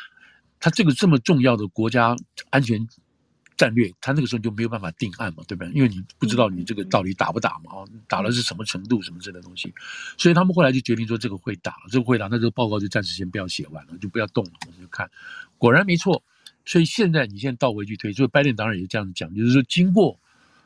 [0.61, 2.15] 他这个这么重要的国家
[2.51, 2.87] 安全。
[3.57, 5.73] 战略，他那个时候就没有办法定案嘛，对不对？
[5.73, 9.73] 因为你不知道你这个到底打不打嘛，啊，打了是什么程度，什么之类的东西，
[10.19, 15.09] 所以他们后来就决定说这个会打了，这个会打，那这个报告就暂时先不要写完了，就不要动了，我们就看，
[15.57, 16.23] 果然没错。
[16.67, 20.19] 所以现在你现在倒回去推，所以拜登当然也是这样讲，就是说经过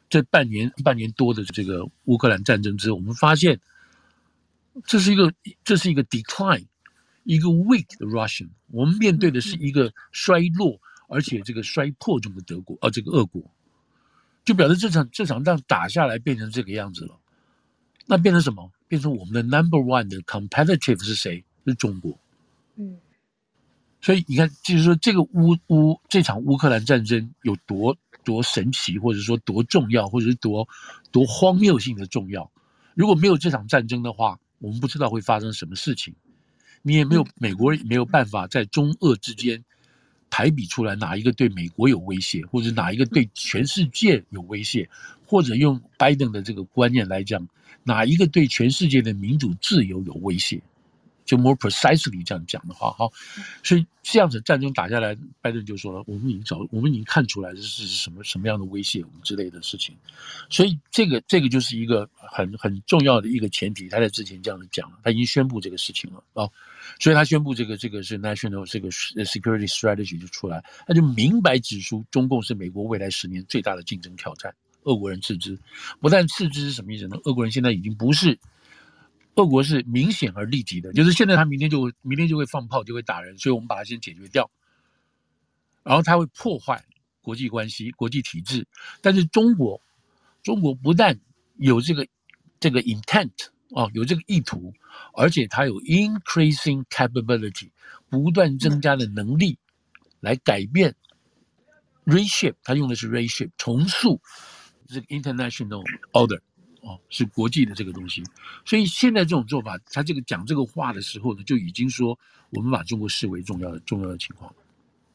[0.09, 3.61] 这半年半年多的这个乌克兰战争之后，我们发现
[4.87, 5.33] 这是一个
[5.65, 6.67] 这是一个 decline，
[7.25, 10.81] 一个 weak 的 Russian，我们面对的是一个衰落。
[11.09, 13.43] 而且这个衰破中的德国，啊，这个俄国，
[14.45, 17.19] 就表示这场这场仗打下来变成这个样子了。
[18.07, 18.71] 那变成什么？
[18.87, 21.45] 变成我们的 number one 的 competitive 是谁？
[21.67, 22.19] 是中国。
[22.77, 22.99] 嗯。
[24.01, 30.67] 所以你看，就是说这个乌乌这场乌克兰战争有多多神奇，或者说多重要，或者是多
[31.11, 32.51] 多荒谬性的重要。
[32.95, 36.15] 如果没有这场战争的话，我们不知道会发生什么事情。
[36.83, 39.65] 你也没有美国人也没有办法在中俄之间。
[40.31, 44.89] 排比出来哪一个对美国有威胁，或者哪一个对全世界有威胁，
[45.27, 47.49] 或者用拜登的这个观念来讲，
[47.85, 50.61] 哪一个对全世界的民主自由有威胁？
[51.29, 53.07] 就 more precisely 这样讲的话，哈，
[53.63, 59.95] 所以这样子战争打下来，拜登就说了，我们已经找，我们已经看出来这是什么什么样的威胁，我们之类的事情，
[60.49, 66.49] 所以这个这个就是一个很很重要的一个前提，他在之前这样子讲了，他已经宣布这个事情了啊，
[66.99, 75.59] 所以他宣布这个这个是 national 这个 security strategy 就出来，他就明白指出中共是美国未来十年最大的竞争挑战，俄国人斥之，
[76.01, 77.19] 不但斥之是什么意思呢？
[77.25, 78.39] 俄国人现在已经不是。
[79.39, 84.51] 俄国是明显而立即的，就是现在他明天就会明天就会放炮，就会打人，所以我们把它先解决掉。
[85.85, 86.85] 然后他会破坏
[87.23, 88.67] 国际关系、国际体制。
[89.01, 89.81] 但是中国，
[90.43, 91.21] 中国不但
[91.57, 92.05] 有这个
[92.59, 93.31] 这个 intent
[93.71, 94.75] 哦，有这个意图，
[95.15, 97.71] 而且它有 increasing capability，
[98.11, 99.57] 不断增加的能力
[100.19, 100.97] 来改变
[102.05, 104.21] reshape，他用的是 reshape 重塑
[104.89, 106.41] 这个 international order。
[106.89, 108.23] 哦，是国际的这个东西，
[108.65, 114.51] 所以现在这种做法，他这个讲这个话的时候呢，就已经说我们把中国视为重要的重要的情况，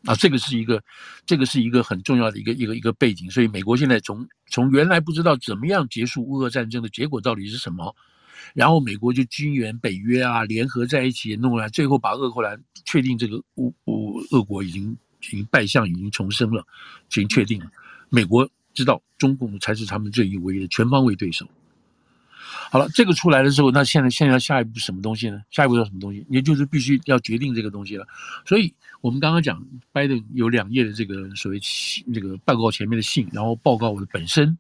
[0.06, 0.80] 啊，这个是一个，
[1.26, 3.28] 这个是一个很重要的一个一个一个背景。
[3.32, 7.96] 所以美国现在从从原来不知道怎么样结束乌俄战争的结果到底是什么，
[8.54, 12.56] 然后美国就军援北约啊，联合在一起弄来，最后把俄后来
[12.86, 16.62] 确定这个乌乌俄国已经已经败相，已经重生了，
[17.08, 17.72] 已经确定了，
[18.10, 18.48] 美国。
[18.76, 21.48] 知道中共才是他们最唯一的全方位对手。
[22.74, 25.40] 好了，这个出来的时候，那现在现在下一步什么东西呢？
[25.52, 26.26] 下一步要什么东西？
[26.28, 28.08] 也就是必须要决定这个东西了。
[28.48, 31.60] 所以我们刚刚讲，拜登有两页的这个所谓
[32.12, 34.58] 这个报告前面的信，然后报告我的本身，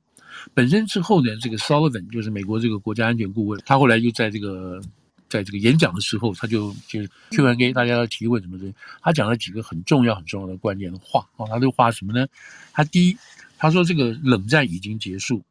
[0.53, 4.79] 本身之后呢，这个 Sullivan 就是美国这个国家安全顾问，他后来又在这个
[5.27, 6.99] 在这个演讲的时候，他就就
[7.31, 8.71] Q&A 大家的提问什么的，
[9.01, 12.27] 他讲了几个很重要很重要的关键的话啊，他这个话什么呢？
[12.73, 13.17] 他第一。
[13.55, 15.41] 他说：“这个冷战已经结束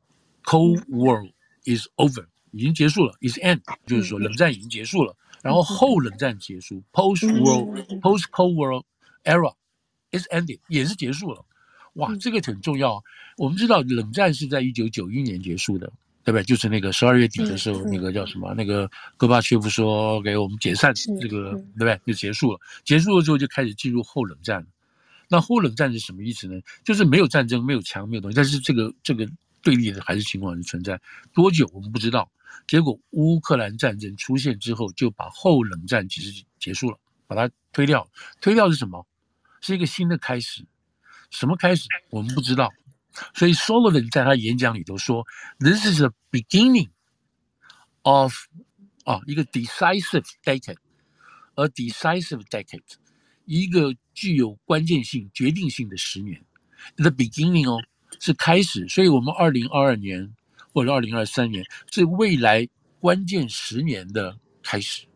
[0.45, 1.31] ，Cold War
[1.65, 5.17] is over，已经结束了，is end，就是说冷战已经结束了。
[5.43, 8.85] 然后后冷战结束，post world post cold world
[9.25, 9.53] era
[10.13, 11.45] is ended，也是结束了。
[11.95, 13.03] 哇，这个很重要。
[13.37, 16.45] 我们知道冷战是在一九九一年结束的，对不对？
[16.45, 18.55] 就是那个十二月底的时候，那个叫什么？
[18.55, 22.01] 那个戈巴契夫说给我们解散这个，对不对？
[22.07, 22.61] 就结束了。
[22.85, 24.65] 结束了之后就开始进入后冷战。”
[25.29, 26.61] 那后冷战是什么意思呢？
[26.85, 29.27] 就是没有战争，没有强，没有东西，但是这个这个
[29.63, 31.01] 对立的还是情况是存在。
[31.35, 32.31] 多久我们不知道。
[32.67, 38.09] 结果乌克兰战争出现之后，就把后冷战其实结束了，把它推掉。
[38.41, 39.07] 推掉是什么？
[39.61, 40.65] 是一个新的开始。
[41.31, 41.89] 什么开始？
[42.11, 42.71] 我们不知道。
[43.35, 45.27] 所以 Sullivan 在他演讲里头说
[45.59, 46.91] ：“This is the beginning
[48.03, 48.35] of
[49.05, 52.83] 啊一个 decisive decade，a decisive decade。”
[53.45, 56.45] 一个具有关键性、决定性的十年
[56.97, 57.83] ，the beginning 哦，
[58.21, 58.87] 是开始。
[58.89, 60.33] 所以，我们二零二二年
[60.73, 62.69] 或者二零二三年是未来
[63.01, 65.07] 关键十年的开始。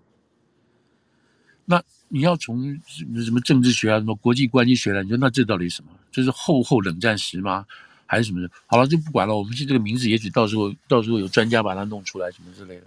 [1.64, 2.80] 那你要从
[3.24, 5.90] 什么政治学啊、什么国际关系学来，你说那这到底什么？
[6.12, 7.66] 这是后后冷战时吗？
[8.06, 8.48] 还是什么？
[8.66, 9.36] 好了，就不管了。
[9.36, 12.86] 我们这个名字，也许到时候到时候有专家把它弄出来，什么之类的。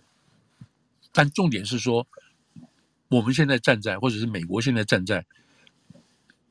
[1.11, 2.07] 但重点是说。
[3.11, 5.25] 我们现在站在，或者是美国现在站在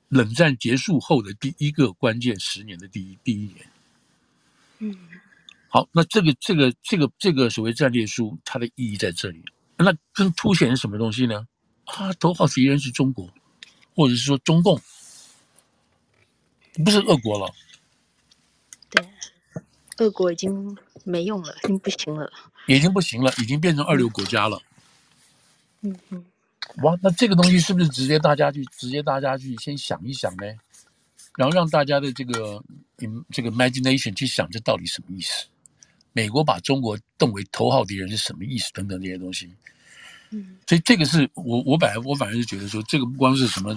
[0.08, 3.70] 冷战结束后的第一个关键十年的第一第一年。
[4.80, 4.98] 嗯，
[5.70, 9.44] 好，那这个这个这个这个所谓战略书，它的意义在这里。
[9.76, 11.46] 那更凸显什么东西呢？
[11.84, 13.28] 啊，头号敌人是中国，
[13.94, 14.80] 或者是说中共，
[16.84, 17.54] 不是俄国了。
[18.90, 19.06] 对，
[19.98, 22.32] 俄国已经没用了，已经不行了。
[22.66, 24.60] 已经不行了，已经变成二流国家了。
[25.82, 26.24] 嗯嗯。
[26.82, 30.46] 哇，那这个东西是不是直接大家去直接大家去先想一想呢？
[31.36, 32.62] 然后让大家的这个
[32.98, 35.46] 嗯这个 imagination 去想这到底什么意思？
[36.18, 38.72] 美国把中国动为头号敌人是什么意思？
[38.72, 39.48] 等等这些东西。
[40.30, 43.76] 嗯，所以这个是我我本来我反而是觉得说，这个不光是什么，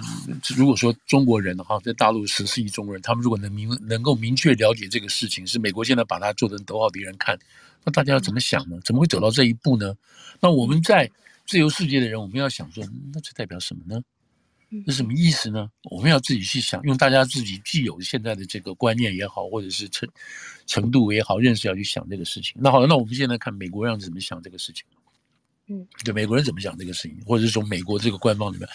[0.56, 7.38] 如果说中国人的话，在大陆十四亿中国人，他们如果能明能够明确了解这个事情，是美国现在把它做成头号敌人看，
[7.84, 8.76] 那大家要怎么想呢？
[8.84, 9.94] 怎么会走到这一步呢？
[10.40, 11.08] 那我们在。
[11.44, 14.00] 自由世界的人，我们要想说，那这代表什么呢？
[14.86, 15.70] 这什么意思呢？
[15.90, 20.08] 我们要自己去想，用大家自己既有现在的这个观念也好，或者是程
[20.66, 22.54] 程度也好，认识要去想这个事情。
[22.56, 24.84] 那好了，那我们现在看美国人怎么想这个事情。
[25.68, 28.68] 嗯，对，美国人怎么想这个事情，或者是从美国这个官方里面，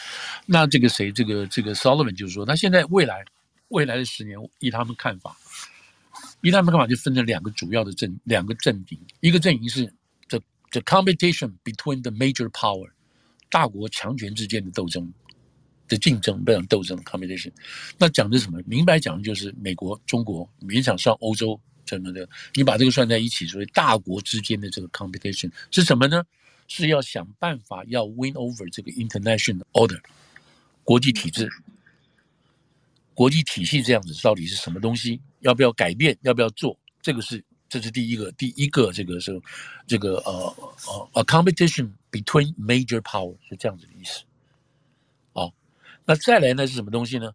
[0.46, 3.24] 那这个谁，这个这个 Sullivan 就是说，那现在未来
[3.70, 5.36] 未来的十年，依他们看法，
[6.42, 9.86] 依他们看法就分成两个主要的阵，两个阵营，一个阵营是
[10.30, 10.42] the。
[10.72, 12.90] The competition between the major power，
[13.50, 15.14] 大国强权之间的斗争
[15.88, 17.52] 的竞争，不讲斗争 competition。
[17.97, 18.62] 那讲的什么？
[18.65, 22.28] 明白讲的就是美国、中国勉强算欧洲什么的。
[22.54, 26.23] 你把这个算在一起，所以大国之间的这个 competition 是什么呢？
[26.67, 30.02] 是要想办法要 win over 这个 international order
[30.84, 31.50] 国际体制、
[33.13, 35.21] 国际体系这样子到底是什么东西？
[35.39, 36.17] 要不要改变？
[36.23, 36.78] 要不要做？
[37.02, 39.41] 这个是这是第一个，第一个这个是
[39.86, 40.54] 这个呃
[40.88, 44.23] 呃 a competition between major power 是这样子的意思。
[46.08, 47.30] 好，那再来呢是什么东西呢？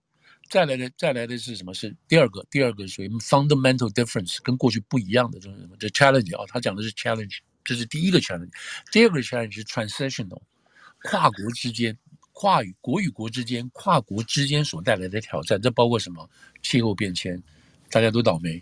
[0.48, 1.74] 再来的再来的是什么？
[1.74, 5.76] 是第二个，第二个属于 fundamental difference，跟过去不一样的这种什么？
[5.78, 8.50] 这 challenge 啊，他讲的是 challenge，这是第一个 challenge。
[8.90, 10.40] 第二个 challenge 是 transnational，
[11.04, 11.96] 跨国之间、
[12.32, 16.28] 跨与国与国之间、跨国之间所带来的挑战，这包括什么？
[16.62, 17.42] 气候变迁，
[17.90, 18.60] 大家都倒霉；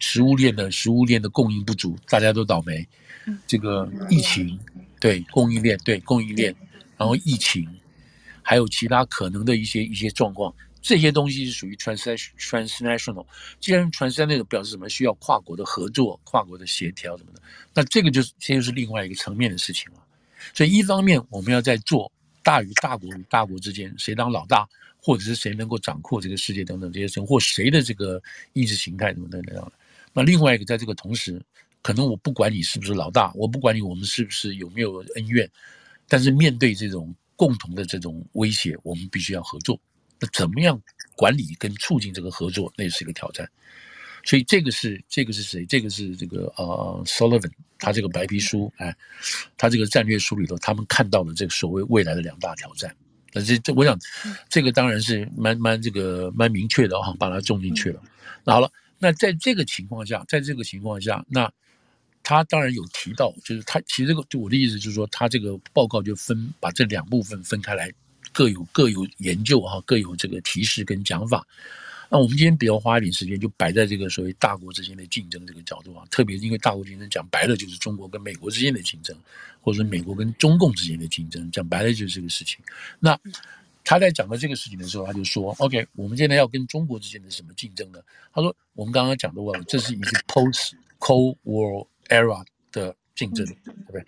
[0.00, 2.84] 食物链的食物链的供应不足，大家都倒霉；
[3.46, 4.58] 这个疫情，
[5.00, 6.54] 对供应链，对供应链，
[6.96, 7.68] 然后疫情，
[8.48, 10.50] 还有其他可能的一些一些状况。
[10.80, 13.26] 这些东西是属于 transnational，
[13.60, 14.88] 既然 transnational 表示什么？
[14.88, 17.42] 需要跨国的合作、跨国的协调什么的。
[17.74, 20.02] 那这个就是，这就是另外一个层面的事情了。
[20.54, 22.10] 所以一方面我们要在做
[22.42, 28.22] 大于大国与大国之间谁当老大，或者是谁能够掌控这个世界等等这些事情，或谁的这个
[28.54, 29.70] 意识形态等等等等。
[30.14, 31.38] 那另外一个，在这个同时，
[31.82, 35.50] 可能我不管你是不是老大，我不管你我们是不是有没有恩怨，
[36.08, 39.80] 但是面对这种共同的这种威胁，我们必须要合作。
[40.18, 40.82] 那怎么样
[41.16, 43.48] 管理跟促进这个合作，那也是一个挑战。
[44.24, 45.64] 所以这个是这个是谁？
[45.64, 48.92] 这个是这个呃，Sullivan 他这个白皮书，哎，
[49.56, 52.94] 他这个战略书里头，他们看到了这个所谓未来的两大挑战。
[53.32, 53.96] 那这这，我想
[54.48, 58.02] 这个当然是蛮蛮这个蛮明确的哈，把它种进去了。
[58.44, 61.50] 那好了，那在这个情况下，在这个情况下，那
[62.28, 67.90] 他当然有提到，就是他其实这个就我的意思就是说，他这个报告就分把这两部分分开来。
[68.30, 71.44] 各有各有研究哈，各有这个提示跟讲法。
[72.10, 76.04] 那我们今天比较花一点时间，就摆在这个所谓大国之间的竞争这个角度啊。
[76.10, 79.16] 特别是因为大国竞争讲白了就是中国跟美国之间的竞争，
[79.62, 82.60] 或者说美国跟中共之间的竞争，讲白了就是这个事情。
[83.00, 83.18] 那
[83.82, 87.98] 他在讲到这个事情的时候，他就说：“OK，我们现在要跟中国之间的什么竞争呢？”
[88.32, 94.06] 他说：“我们刚刚讲的话，这是一个 post Cold War era 的。”竞争，对不对？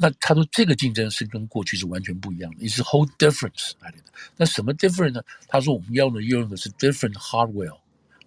[0.00, 3.98] 那他说这个竞争是跟过去是完全不一样的，是 whole difference 来的。
[4.36, 5.22] 那什么 different 呢？
[5.46, 7.78] 他说我们要的用的是 different hardware，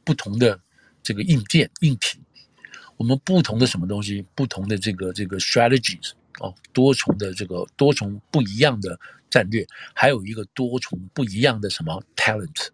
[0.05, 0.57] 不同的
[1.03, 2.21] 这个硬件硬体，
[2.95, 8.97] 我们不同的什么东西，不同的这个这个 strategies 哦，多重的这个多重不一样的
[9.29, 12.69] 战略，还有一个多重不一样的什么 talent，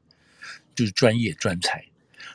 [0.75, 1.84] 就是专业专才。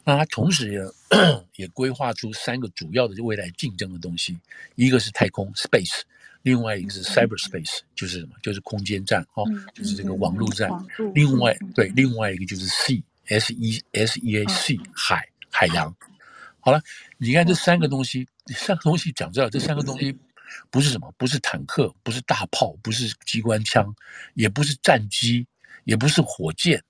[0.05, 0.81] 那它同时也
[1.57, 4.39] 也规划出三个主要的未来竞争的东西，
[4.75, 6.03] 一个是太空 space，
[6.43, 8.35] 另外一个是 cyberspace，就是什么？
[8.43, 9.45] 就是空间站哦，
[9.75, 10.69] 就是这个网络站。
[11.15, 15.95] 另外对，另外一个就是 sea s e s e a c 海海洋。
[16.61, 16.81] 好了，
[17.19, 20.17] 你看这三个东西，三个东西讲真的，这三个东西
[20.71, 21.13] 不是什么？
[21.19, 23.95] 不是坦克，不是大炮，不是机关枪，
[24.35, 25.47] 也不是战机，
[25.85, 26.83] 也不是火箭。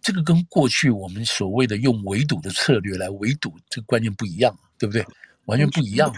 [0.00, 5.04] 这个跟过去我们所谓的用围堵的策略来围堵，这个观念不一样，对不对？
[5.46, 6.12] 完全不一样。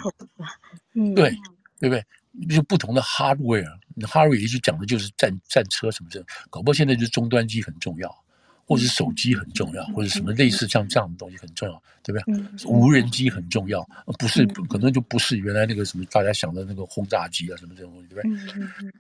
[0.95, 1.31] 嗯，对，
[1.79, 2.05] 对不对？
[2.49, 8.25] 就不同的 hardware，hardware 也许讲的就是战战车什么的，搞不好现在就是终端机很重要，
[8.65, 12.67] 或者是手机很重要，或者什么类似像这样的东西很重要，对不对？
[12.67, 13.83] 无人机很重要，
[14.19, 18.93] 不是可能就不是原来那个什么大家想的那个轰炸机啊什么这种东西，对不对？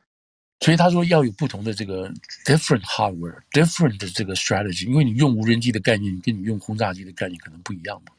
[0.61, 2.09] 所以他说要有不同的这个
[2.45, 8.13] different hardware，different 的这个 strategy，因为你用无人机的概念跟你用轰炸机的概念可能不一样嘛。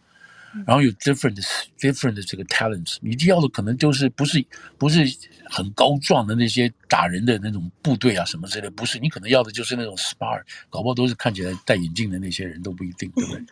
[0.65, 1.41] 然后有 different
[1.79, 4.43] different 的这个 talents，你要的可能就是不是
[4.77, 5.05] 不是
[5.49, 13.39] 很高壮的那些打人的那种部队啊什么之类，不是，你可能要的就是那种 smart，搞不好都是看起来戴眼镜的那些人都不一定，对不对？
[13.39, 13.45] 嗯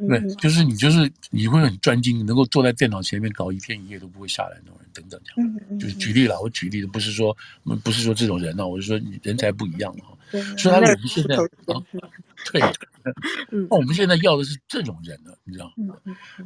[0.00, 5.78] 嗯对，就是你就是你会很专精，能够坐在电脑前面搞一天一夜都不会下来那种人，等等这样。
[5.78, 7.36] 就是举例了，我举例的不是说
[7.82, 10.13] 不是说这种人呢、啊，我是说人才不一样哈。
[10.56, 11.42] 所以他我们现在啊，
[12.52, 12.60] 对。
[13.68, 15.94] 那我们现在要的是这种人了，你知道吗？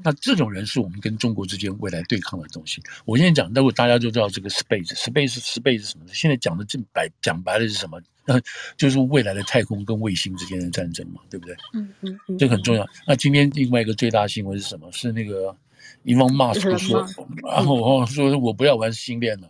[0.02, 2.82] 那这种人是我们跟中国之间未来对抗的东西。
[3.04, 6.04] 我现在讲，待会大家就知道这个 space，space，space 是什么？
[6.12, 8.00] 现在讲的正白讲白了是什么？
[8.76, 11.56] 就是未来的太空跟卫星之间的战争嘛，对不对？
[11.74, 12.84] 嗯嗯，这很重要。
[13.06, 14.90] 那今天另外一个最大新闻是什么？
[14.92, 15.56] 是那个
[16.02, 17.06] 伊隆马斯克说，
[17.46, 19.48] 然后说我不要玩星链了，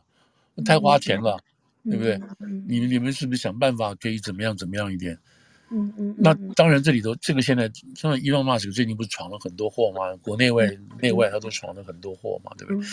[0.64, 1.38] 太花钱了，
[1.84, 2.20] 对不对？
[2.66, 5.18] 你们你们是不是想办法可以怎么样怎么样一点？
[5.70, 10.16] 嗯嗯，那当然，这里头这个现在像伊隆马斯克最近不是闯了很多祸吗？
[10.22, 10.66] 国内外
[10.98, 12.88] 内外他都闯了很多祸嘛，对不对？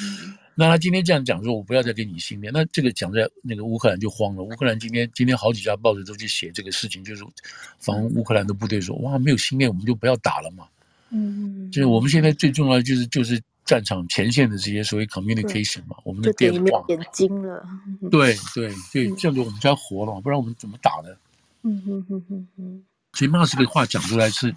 [0.55, 4.43] 那他今天这样讲说，我不要再给你芯片，那这个讲在那个乌克兰就慌了。
[4.43, 7.24] 乌克兰今天今天好几家报纸都去写这个事情，就是
[7.80, 10.68] 防乌克兰的部队说，哇，没有芯片我们就不要打了嘛。
[11.72, 17.66] 就是我们现在最重要的就是就是战场前线的这些所谓 communication 嘛，我们的电话眼睛了，
[18.11, 21.16] 对对对，这样子我们才活了，不然我们怎么打呢？
[21.63, 22.84] 嗯哼哼哼哼。
[23.13, 24.53] 所以马斯克话讲出来是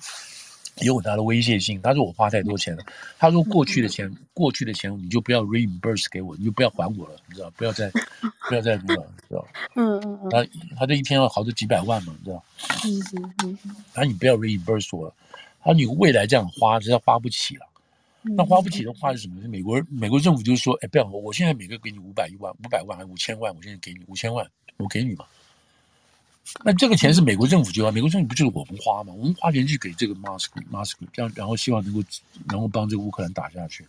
[0.82, 1.80] 有很大的威胁性。
[1.80, 2.82] 他说我花太多钱了，
[3.18, 7.50] 他说过去的钱，过去的钱你就不要 reimburse 给我，你就不要还我了，你知道？
[7.56, 7.90] 不要再
[8.48, 9.48] 不要再那个，知道？
[9.76, 10.30] 嗯嗯嗯。
[10.30, 10.44] 他
[10.76, 12.44] 他这一天要好多几百万嘛，你知道？
[12.84, 13.00] 嗯
[13.40, 13.76] 嗯嗯。
[13.94, 15.14] 他说你不要 reimburse 我了，
[15.61, 17.66] 他说你未来这样花实在花不起了。
[18.22, 19.40] 那花不起的话是什么？
[19.40, 24.46] 是美国美国政府就是说，哎，不要，我现在每个给你五百一万、五百万还是五千万，我现在给你五千万，
[24.76, 25.24] 我给你嘛。
[26.64, 29.12] 那这个钱是美国政府就要，美国政府不就是我们花吗？
[29.14, 32.02] 我们花钱去给这个马斯克，马斯克这样，然后希望能够
[32.48, 33.86] 能够帮这个乌克兰打下去。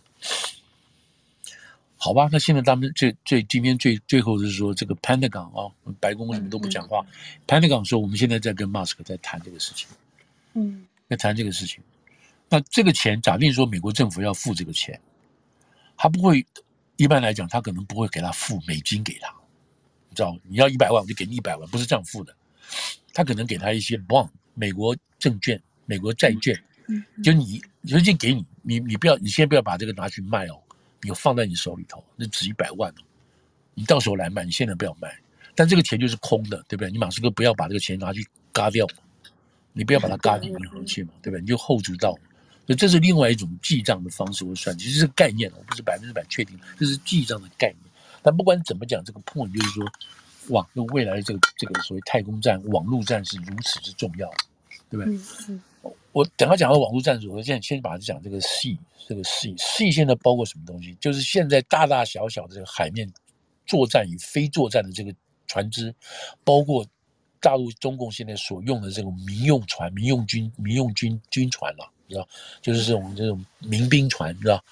[1.96, 7.04] 好吧，那现在他们最最今天最最后是说这个 Pentagon 啊，白宫为什么都不讲话。
[7.46, 9.88] Pentagon 说我们现在在跟 m a s k 在谈这个事情，
[10.54, 11.82] 嗯，在谈这个事情。
[12.48, 14.98] 那这个钱，假定说美国政府要付这个钱，
[15.96, 16.44] 他不会，
[16.96, 19.32] 一般来讲，他可能不会给他付美金给他，
[20.08, 22.34] 你知道，你要一百万，我就给你一百万，不是这样付的，
[23.12, 26.56] 他可能给他一些 bond，美国证券、美国债券，
[27.22, 30.60] 就你直接给你，你你不要，你先不要把这个拿去卖哦，
[31.02, 33.02] 你放在你手里头，那值一百万哦，
[33.74, 35.16] 你到时候来卖，你现在不要卖，
[35.54, 36.90] 但这个钱就是空的，对不对？
[36.90, 38.86] 你马斯克不要把这个钱拿去嘎掉，
[39.72, 41.40] 你不要把它嘎进银行去嘛，对不对？
[41.40, 42.12] 你就 hold 住到。
[42.66, 47.78] 所以这是另外一种记账的方式，我算其实是概念，我不是百分之百确定，这是记账的概念。
[48.22, 49.84] 但不管怎么讲，这个 point 就是说，
[50.48, 54.30] 网，那未来这个这个所谓太空站、网络站是如此之重要，
[54.88, 55.16] 对不对？
[55.16, 60.94] 嗯嗯、我等下讲到网络战时，我现在先把它讲这个 sea，这个 sea，sea 现在包括什么东西？
[61.00, 63.10] 就是现在大大小小的这个海面
[63.66, 65.12] 作战与非作战的这个
[65.48, 65.92] 船只，
[66.44, 66.86] 包括
[67.40, 71.90] 大陆中共现在所用的这种民用船、民用军、民用军军船了。
[72.06, 72.28] 你知道，
[72.60, 74.64] 就是这种这种民兵船，你知道，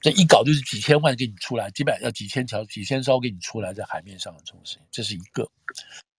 [0.00, 5.50] 这一搞就是几千万给你出来，几百要几千条、几千艘给你出来在海面上的这种事情，这是一个。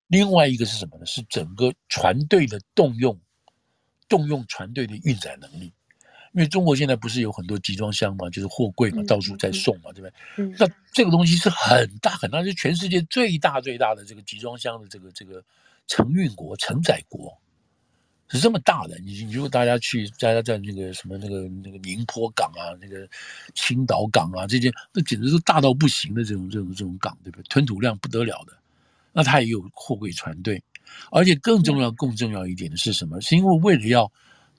[0.07, 1.05] 另外一个是什么呢？
[1.05, 3.17] 是整个船队的动用，
[4.07, 5.71] 动用船队的运载能力。
[6.33, 10.13] 因为中国现在不是有很多集装箱嘛，就是货柜嘛，到处在送嘛，对不对？
[10.37, 10.55] 嗯。
[10.57, 15.43] 那这个东西是很大很大，是全世界最大最大的这个集装箱的这个这个
[15.87, 17.37] 承运国、承载国。
[18.31, 23.09] 是这么大的，你你如果大家去，大家在那个什么那个那个宁波港啊，那个
[23.55, 27.43] 青岛港啊，这些那简直是大到不行的这种这种这种港，对不对？
[27.49, 28.53] 吞吐量不得了的，
[29.13, 30.61] 那它也有货柜船队，
[31.09, 33.19] 而且更重要、更重要一点的是什么？
[33.19, 34.11] 是因为为了要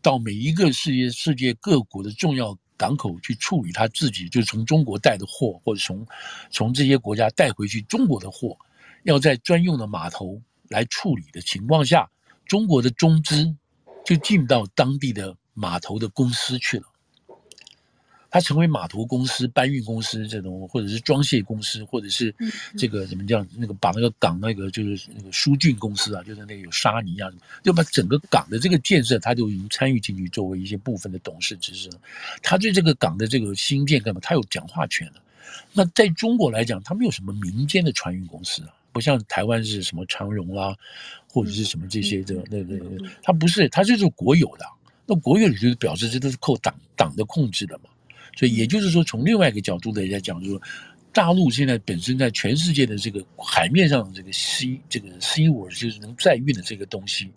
[0.02, 6.06] 到每一个世界世界各国的重要港口去处理他自己，就从中国带的货，或者从
[6.50, 8.56] 从这些国家带回去中国的货，
[9.04, 12.10] 要在专用的码头来处理的情况下，
[12.46, 13.56] 中国的中资。
[14.02, 16.84] 就进到当地的码头的公司去了，
[18.30, 22.34] 他成为码头公司、搬运公司这种，或者是装卸公司，或者是
[22.78, 23.46] 这个怎么讲？
[23.56, 27.30] 那个把那个港那个就是那个疏浚公司啊，就是那个有沙泥啊，
[27.62, 31.98] 就把整个港的这个建设，他就已经参与进去，作为一些部分的董事之一了。
[32.42, 34.20] 他对这个港的这个新建干嘛？
[34.22, 35.14] 他有讲话权了。
[35.72, 38.74] 那在中国来讲，他没有什么民间的船运公司啊。
[38.92, 40.76] 不像台湾是什么长荣啦，
[41.28, 44.66] 或者是什么这些的那那个，它不是，他就是国有的。
[45.06, 47.84] 那国有的就是表示这都是靠党党的控制的嘛。
[48.36, 50.62] 所以也就是说，从另外一个角度来讲，就是说，
[51.12, 57.30] 大陆现在本身在全世界的这个海面上的这个 sea 这个 seaworld 就是能载运的这个东西，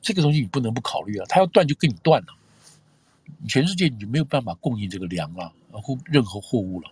[0.00, 1.26] 这个东西你不能不考虑啊。
[1.28, 2.28] 它要断就跟你断了，
[3.48, 6.90] 全世界你就没有办法供应这个粮啊，然后任何货物了，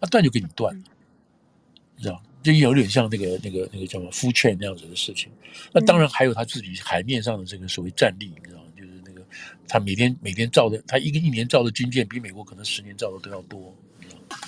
[0.00, 0.82] 它断就给你断了，
[1.96, 2.22] 你知道。
[2.40, 5.28] 这有点像那个、那个、那个叫什么 food chain 那样子的事情。
[5.72, 8.67] 那当然还有他自己海面上的这个所谓战力，你知道吗？
[9.68, 13.74] 他每天每天造的，他一个一年造的军舰比美国可能十年造的都要多。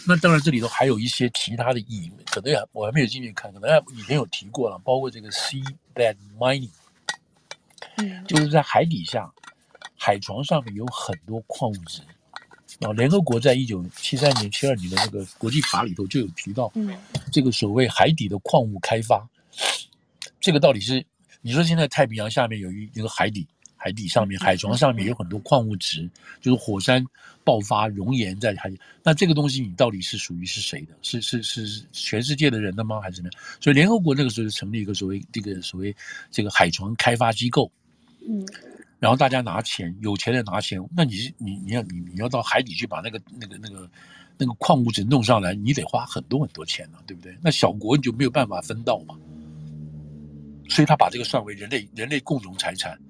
[0.06, 6.70] 那当然这里头还有一些其他的意义，可能我还没有进去看，可能以前有提过了，包括这个 seabed mining，
[8.26, 9.30] 就是在海底下
[9.96, 12.02] 海床上面有很多矿物质。
[12.80, 16.72] 啊，联合国在一九七三年、七二年的那个国际法里头就有提到，
[17.30, 19.28] 这个所谓海底的矿物开发，
[20.40, 21.04] 这个到底是
[21.42, 23.46] 你说现在太平洋下面有一一个海底，
[23.82, 26.06] 海底上面海床上面有很多矿物质，
[26.42, 27.02] 就是火山
[27.42, 30.94] 爆发熔岩在海底，那这个东西你到底是属于是谁的？
[31.00, 33.00] 是是是全世界的人的吗？
[33.00, 33.42] 还是怎么样？
[33.58, 35.96] 所以联合国那个时候就成立一个所谓这个所谓
[36.30, 37.72] 这个海床开发机构，
[38.28, 38.46] 嗯。
[38.98, 43.90] 然后大家拿钱，有钱的拿钱，那你你你要你你要到海底去把那个那个那个
[44.36, 47.34] 那个矿物质弄上来，你得花很多很多钱呢，对不对？
[47.42, 49.16] 那小国你就没有办法分到嘛。
[50.68, 53.00] 所以他把这个算为人类人类共同财产。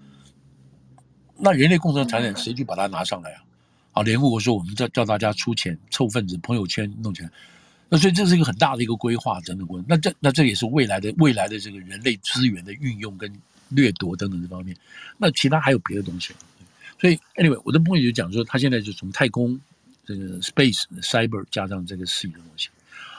[1.40, 3.42] 那人类共同财产谁去把它拿上来啊？
[3.92, 7.30] 啊，联合国说我们叫叫大家出钱凑份子，朋友圈弄起来。
[7.88, 9.84] 那所以这是一个很大的一个规划等等过程。
[9.88, 13.32] 那这那这也是未来的未来的这个人类资源的运用跟
[13.70, 14.76] 掠夺等等这方面。
[15.18, 16.32] 那其他还有别的东西。
[17.00, 19.58] 所以 anyway，我的朋友就讲说，他现在就从太空
[20.06, 22.68] 这个 space cyber 加上这个 C 的东西。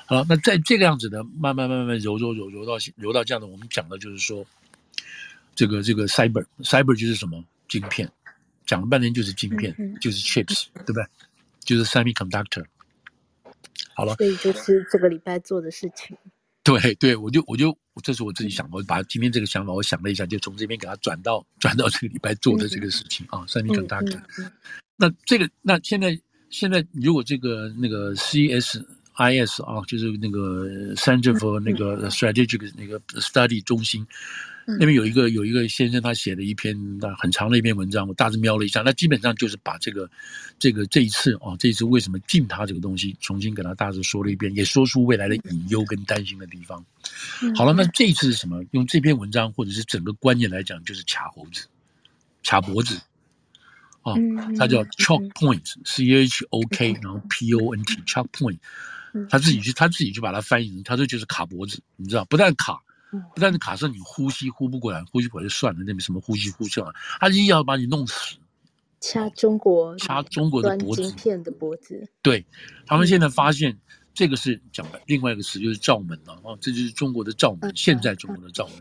[0.05, 4.45] 好了，那在这个样子的慢慢慢慢揉揉揉揉到揉到这样的，我们讲的就是说，
[5.55, 8.11] 这个这个 cyber cyber 就是什么晶片，
[8.65, 11.05] 讲了半天就是晶片，嗯、就是 chips，对不对？
[11.61, 12.65] 就是 semiconductor。
[13.95, 16.17] 好了，所以就是这个礼拜做的事情。
[16.63, 24.21] 对对，我就我就这是我自己想，我把今天这个想法，我想了一下，就从这边给他转到转到这个礼拜做的这个事情、嗯、啊，semiconductor。
[24.97, 26.19] 那这个那现在
[26.49, 34.05] 现在如果这个那个 CSIS 啊，就是那个 Center for 那个 Strategic 那个 Study 中心。
[34.65, 36.77] 那边有一个有一个先生，他写了一篇
[37.17, 40.09] 很长的一篇文章，我大致瞄了一下，那基本上就是把这个
[40.59, 46.85] 这个这一次啊，这一次为什么禁他这个东西，重新给他大致说了一遍，也说出未来的隐忧跟担心的地方。
[47.55, 48.63] 好了，那这一次是什么？
[48.71, 51.65] 用这篇文章或者是整个观念来讲，就是卡猴子、
[52.43, 53.01] 卡脖子
[54.03, 54.15] 哦，
[54.57, 58.57] 它叫 choke point，C H O K，然后 P O N T，choke point，
[59.27, 62.79] 他自己去他自己去把它翻译成，他说就是卡脖子，你知道，不但卡。
[63.11, 66.87] 不但是卡上你呼吸呼不过来，呼吸不过来就算了，那没什么呼吸呼吸啊，
[67.19, 68.37] 他硬要把你弄死，
[68.99, 72.07] 掐中国，掐中国的脖子，晶片的脖子。
[72.21, 72.45] 对，
[72.85, 73.77] 他们现在发现
[74.13, 78.75] 这个是讲的另外一个词，就是罩门了啊，这就是中国的罩门，现在中国的罩门。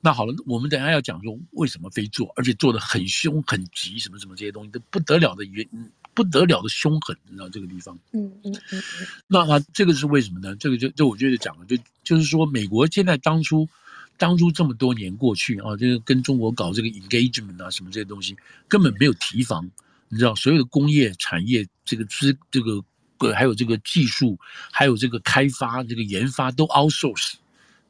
[0.00, 5.90] 那好了，我们等一下要讲说为什么非做，而且做的很凶很急，什么什么这些东西都不得了的原因。
[6.14, 7.98] 不得了的凶狠，你知道这个地方？
[8.12, 8.82] 嗯嗯嗯。
[9.26, 10.54] 那啊，这个是为什么呢？
[10.56, 13.68] 这个就就我觉得讲了，就就是说，美国现在当初
[14.16, 18.36] 当初这么多年过去啊，这个跟中国搞这个 engagement 啊，什么这些东西
[18.68, 19.68] 根本没有提防，
[20.08, 22.82] 你知道，所有的工业产业这个资这个
[23.34, 24.38] 还有这个技术，
[24.70, 27.34] 还有这个开发这个研发都 outsource。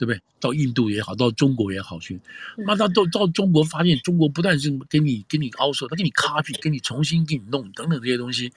[0.04, 0.20] 对不对？
[0.40, 2.20] 到印度也好，到中国也好去，
[2.58, 8.52] 那他到到中国发现，中国不但是给你给你凹售，他给你 copy，给你重新给你弄等等这些东西，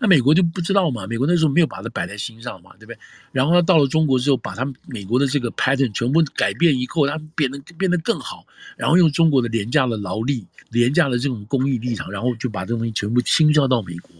[0.00, 1.06] 那美国就不知道嘛？
[1.06, 2.98] 美国那时候没有把它摆在心上嘛，对不对？
[3.30, 8.44] 然后他到了中国之后，把他们美国的这个 pattern 全部改变以后，他变得变得更好，
[8.76, 14.10] 然后用中国的廉价的劳力、廉价的这种工艺立场，然后就把这东西全部倾销到美国，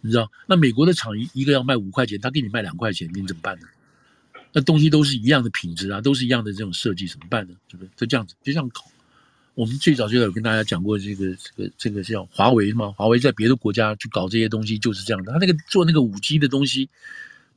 [0.00, 0.30] 你知道？
[0.46, 3.66] 那美国的厂一一个要卖五块钱，他给你卖两块钱，你怎么办呢？
[4.56, 7.54] 那东西都是一样的品质啊，都是一样的这种设计，怎么办呢？
[7.70, 8.82] 是不是就这样子，就这样搞？
[9.52, 15.30] 我们最早就有跟大家讲过，这个这个这个叫华为嘛，华为在别的国家去搞这些东西就是这样的。
[15.30, 16.88] 他那个做那个五 G 的东西，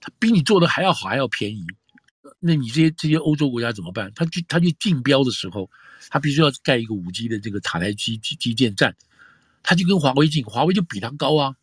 [0.01, 1.65] 他比你做的还要好，还要便宜。
[2.41, 4.11] 那你这些这些欧洲国家怎么办？
[4.13, 5.69] 他去他去竞标的时候，
[6.09, 8.93] 他必须要盖一个五 G 的这个塔台基基基建站，
[9.63, 11.55] 他就跟华为竞，华为就比他高啊。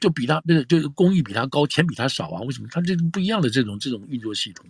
[0.00, 2.40] 就比他不是，就是工艺比他高，钱比他少啊？
[2.42, 2.68] 为什么？
[2.70, 4.66] 他这种不一样的这种这种运作系统。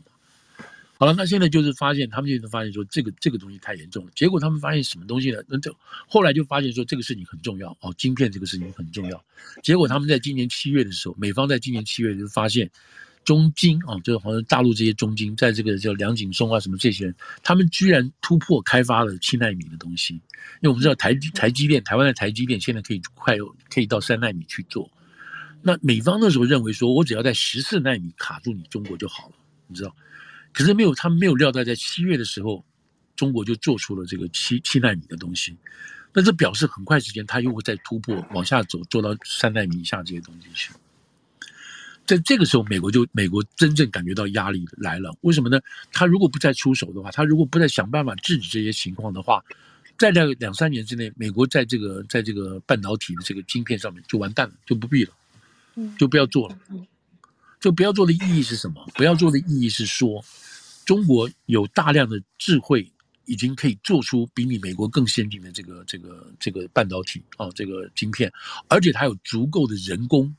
[0.99, 4.13] 好了，那现在就是发现，他们现在发现说这个这个东西太严重了。
[4.15, 5.39] 结果他们发现什么东西呢？
[5.49, 5.75] 那就
[6.07, 9.25] 后来就发现说这个事情很重要哦，晶片这个事情很重要。
[9.63, 12.71] 结果他们在今年七月的时候，美方在今年七月就发现
[13.25, 20.13] 中晶啊，就是好像大陆这些中晶，在这个叫梁景松啊什么这些人，他们居然突破开发了七纳米的东西。
[20.15, 23.35] 因为我们知道台台积电，台湾的台积电现在可以快
[23.71, 24.91] 可以到三纳米去做。
[25.63, 29.35] 那美方那时候认为说，我只要在十四纳米卡住你中国就好了，
[29.67, 29.95] 你知道？
[30.53, 32.65] 可是没有，他们没有料到在七月的时候，
[33.15, 35.57] 中国就做出了这个七七纳米的东西。
[36.13, 40.73] 那这表示很快时间，他又会再突破往下走，做到三纳米以下这些东西去。
[42.05, 45.15] 在这个时候，美国就美国真正感觉到压力来了。
[45.21, 45.61] 为什么呢？
[45.93, 49.45] 他如果不再出手的话，他如果不再想办法制止这些情况的话，
[49.97, 55.13] 在这两三年之内，美国在这个在这个半导体的这个晶片上面就完蛋了，就不必了。
[55.99, 56.59] 就不要做了，
[57.61, 58.87] 就不要做的意义是什么？
[58.95, 60.25] 不要做的意义是说，
[60.85, 62.91] 中国有大量的智慧，
[63.27, 68.33] 已经可以做出比你美国更先进的这个这个这个半导体啊，这个晶片，
[68.69, 70.35] 而且它有足够的人工，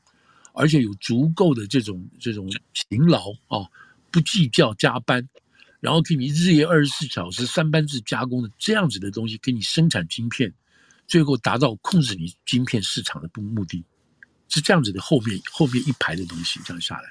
[0.52, 3.66] 而且有足够的这种这种勤劳啊，
[4.10, 5.26] 不计较加班，
[5.80, 10.52] 然后给你日夜二十四小时三班制加工的这样子的东西，给你生产晶片，
[11.06, 13.84] 最后达到控制你晶片市场的目的。
[14.52, 17.04] 是这样子的，后面后面一排的东西这样下来，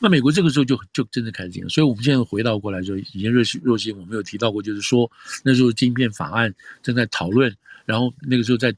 [0.00, 5.08] 那美国这个时候就就真的开始这样，所以我们现在回到过来就，以前若曦若曦我们有提到过，就是说
[5.44, 6.52] 那时候晶片法案
[6.82, 7.56] 正在讨论，
[7.86, 8.74] 然后那个时候在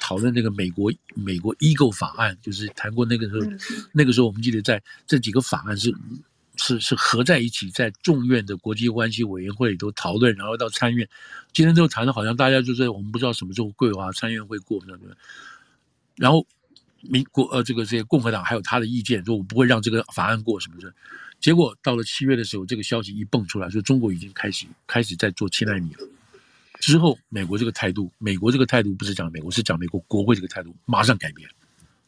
[0.00, 3.50] 讨论那个美国美国 Eagle 法案，就是谈过那个时候，
[3.90, 5.92] 那个时候我们记得在这几个法案是
[6.56, 11.08] 是是合在一起，在众院的国际关系委员会里头讨论，然后到参院，
[11.52, 14.80] 今天都谈的好像大家就是我们不知道什么时候会过啊，参院会过，
[16.14, 16.46] 然后。
[17.02, 20.92] 民国呃这个这些共和党还有他的意见，说我不会让这个法案过什么的。
[21.40, 26.06] 结果到了七月的时候，这个消息一蹦出来，说中国已经开始开始在做七纳米了。
[26.80, 31.48] 之后，美国这个态度，美国这个态度不是讲美国，是讲美国国会这个态度，马上改变，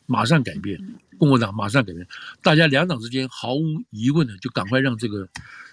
[0.06, 0.78] 马上改变，
[1.18, 2.06] 共和党马上改变，
[2.42, 5.28] 大家两党之间毫无疑问的就赶快让这个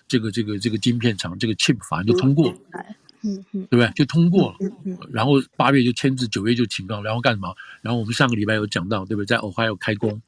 [0.07, 2.53] 这个这个这个晶片厂这个 chip 法案就通过，
[3.23, 3.91] 嗯嗯，对不对？
[3.95, 4.57] 就通过了，
[5.11, 7.55] 然后八月就签字，九月就请告，然后干什么？
[7.81, 9.25] 然后我们上个礼拜有讲到，对不对？
[9.25, 10.21] 在 Ohio 开工。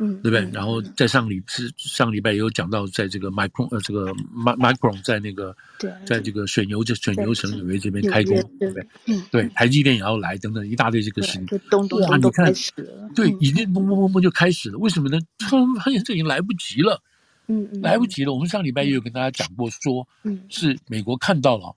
[0.00, 0.48] 嗯，对不对？
[0.52, 8.86] 然后在上礼是上礼拜也有讲到，在这个 Micron 呃，这个 Micron 在那个，对，在这个水牛这水牛城纽约这边开工，对不对？
[9.06, 13.10] 嗯，对，台积电也要来，等等一大堆这个事情，咚咚咚都开始了。
[13.12, 14.78] 对，已经嘣嘣嘣嘣就开始了。
[14.78, 15.18] 为什么呢？
[15.36, 17.02] 突然发现这已经来不及了，
[17.48, 18.32] 嗯嗯，来不及了。
[18.32, 21.74] 我们上礼拜也有跟大家讲过，说，嗯，是美国看到了。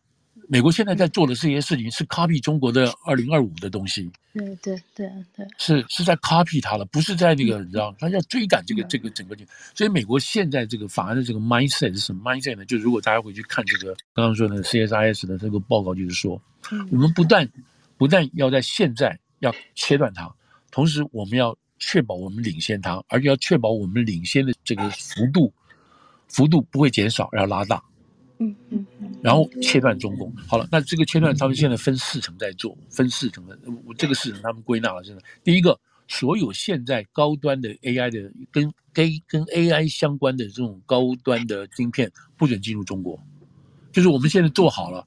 [0.48, 9.38] 美国现在在做的这些事情是 copy 中国的二零二五的东西，对对对对，是是在 copy 它了，不是在那个你知道，他要追赶这个这个整个，
[9.74, 12.66] 所以美国现在这个法案的这个 mindset 是什么？mindset 呢？
[12.66, 16.42] 就如果大家回去看这个刚刚说的 CSIS 的这个报告，就是说，
[16.92, 17.50] 我们不但
[17.98, 20.34] 不但要在现在要切断它，
[20.72, 25.54] 同时我们要确保我们领先它，而且要确保我们领先的这个幅度
[26.28, 27.82] 幅度不会减少，要拉大。
[28.42, 28.86] 嗯嗯，
[29.22, 30.34] 然后切断中共。
[30.48, 33.56] 好了，那这个切断他们现在分四层在做，分四层的。
[33.86, 35.22] 我这个四层他们归纳了，现在。
[35.44, 43.22] 第一个，所有现在高端的 AI 的跟跟跟 AI 相关的这种高端的晶片不准进入中国，
[43.92, 45.06] 就是我们现在做好了，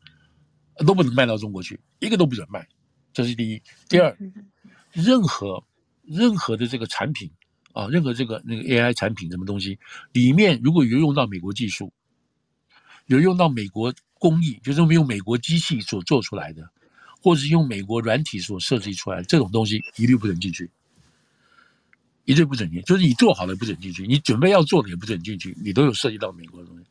[0.86, 2.64] 都不能卖到中国去，一个都不准卖。
[3.12, 3.60] 这是第一。
[3.88, 4.16] 第二，
[4.92, 5.64] 任何
[6.04, 7.28] 任何的这个产品
[7.72, 9.76] 啊，任何这个那个 AI 产品什么东西
[10.12, 11.92] 里面，如果有用到美国技术。
[13.06, 16.70] 有用到美国工艺，就是我们用美国机器所做出来的，
[17.20, 20.70] 或者是用美国软体所设计出来的这种东西，一律不准进去，
[22.24, 22.82] 一律不准进。
[22.82, 26.86] 就是你做好了不准进去，你准备要做的也不准进去，你都有涉及到美国的东西。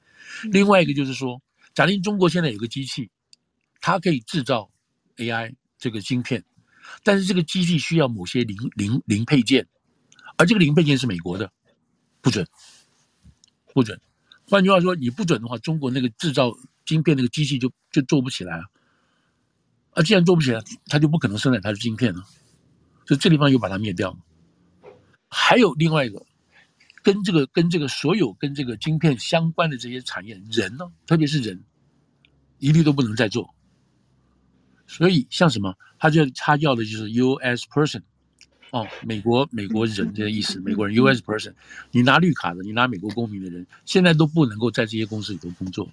[0.51, 1.41] 另外一个就是说，
[1.73, 3.09] 假定中国现在有个机器，
[3.81, 4.69] 它可以制造
[5.17, 6.43] AI 这个晶片，
[7.03, 9.67] 但是这个机器需要某些零零零配件，
[10.37, 11.51] 而这个零配件是美国的，
[12.21, 12.47] 不准，
[13.73, 13.99] 不准。
[14.49, 16.53] 换句话说，你不准的话，中国那个制造
[16.85, 18.63] 晶片那个机器就就做不起来啊！
[19.91, 22.21] 啊，既然做不起来，它就不可能生产它的晶片了。
[23.05, 24.17] 所以这地方又把它灭掉了。
[25.29, 26.25] 还有另外一个，
[27.01, 31.63] 跟这个跟这个所有跟这个晶片相关的这些产业，人呢，特别是人，
[32.59, 33.53] 一律都不能再做。
[34.87, 37.65] 所以像什么，他就他要的就是 U.S.
[37.67, 38.03] person。
[38.73, 41.21] 哦，美国美国人这个意思，美国人 U.S.
[41.21, 41.53] person，
[41.91, 45.87] 你拿绿卡的，你拿美国公民的人，现在都不能够在这些公司里头工作。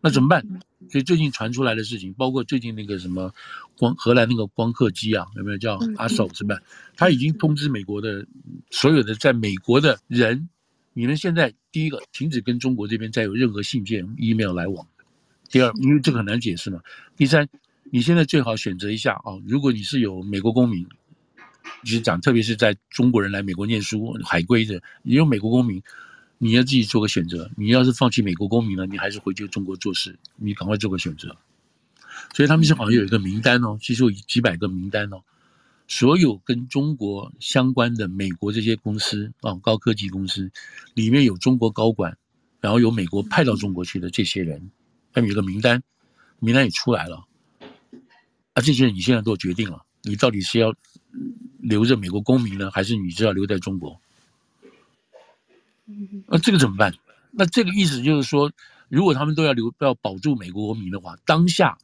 [0.00, 0.42] 那怎么办？
[0.90, 3.34] 所以最近传出来的事情，包括最近那个什么
[3.76, 6.58] 光荷兰那个光刻机啊，有没有叫阿手是吧？
[6.96, 8.26] 他已经通知美国的
[8.70, 10.48] 所有的在美国的人，
[10.94, 14.86] 你们现在第一个停止跟中国这边再有任何信件、email 来往。
[15.50, 16.80] 第二，因为这个很难解释嘛。
[17.18, 17.46] 第三，
[17.92, 20.86] 你现在最好选择一下啊，如果你是有美国公民。
[21.84, 25.82] 就是讲，特别是在中国人来美国念书、海归的，你有美国公民，
[26.38, 27.50] 你要自己做个选择。
[27.56, 31.36] 你要是放弃美国公民了，你还是回去中国做事，你赶快做个选择。
[32.34, 35.22] 所以他们是好像有一个名单哦，其实有几百个名单哦，
[35.86, 40.50] 所有跟中国相关的美国这些公司啊，高科技公司
[40.94, 42.18] 里面有中国高管，
[42.60, 44.70] 然后有美国派到中国去的这些人，
[45.12, 45.82] 他们有个名单，
[46.40, 47.24] 名单也出来了。
[48.54, 50.74] 啊，这些人你现在做决定了，你到底是要。
[51.60, 54.00] 留着美国公民呢，还是你知道留在中国？
[56.26, 56.94] 那这个怎么办？
[57.30, 58.52] 那这个意思就是说，
[58.88, 61.78] 如果他们都要留，要保住美国公民的话，当下，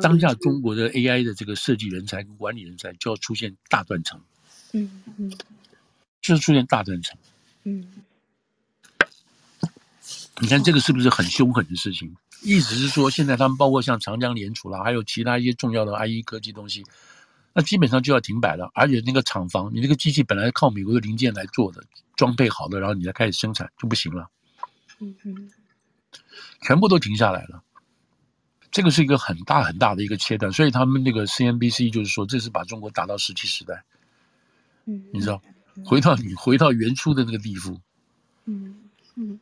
[0.00, 4.20] 当下中国的 AI 的这个设计人才跟管理人才就要出现大断层。
[4.72, 5.32] 嗯嗯，
[6.20, 7.16] 就是出现大断层。
[7.64, 7.86] 嗯，
[10.40, 12.14] 你看这个是不是很凶狠的事情？
[12.42, 16.84] 意思是说，现在他们包括像长江联储啦，还有其他一些重要的 IE 科技东西。
[17.56, 21.84] 那基本上就要停摆了，而且那个厂房，你那个机器本来靠美国的零件来做的，
[22.16, 24.28] 装配好的，然后你再开始生产就不行了，
[24.98, 25.50] 嗯嗯，
[26.62, 27.62] 全部都停下来了，
[28.72, 33.84] 这个是一个很大很大的一个切断，所以他们那个 CNBC 就是说，这是把中国打到石器时代，
[34.86, 35.40] 嗯，你知道，
[35.84, 37.80] 回到你回到原初的那个地步，
[38.46, 39.38] 嗯嗯，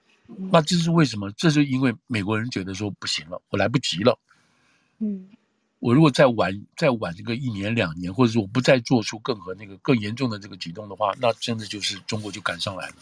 [0.53, 1.33] 那这是为什么？
[1.33, 4.19] 这是因为美国人觉得说不行了，我来不及了，
[4.99, 5.31] 嗯。
[5.83, 12.95] 我如果再晚再晚这个一年两年，或者说我不再做出更和那个更严重的这个举动的话，那真的就是中国就赶上来了。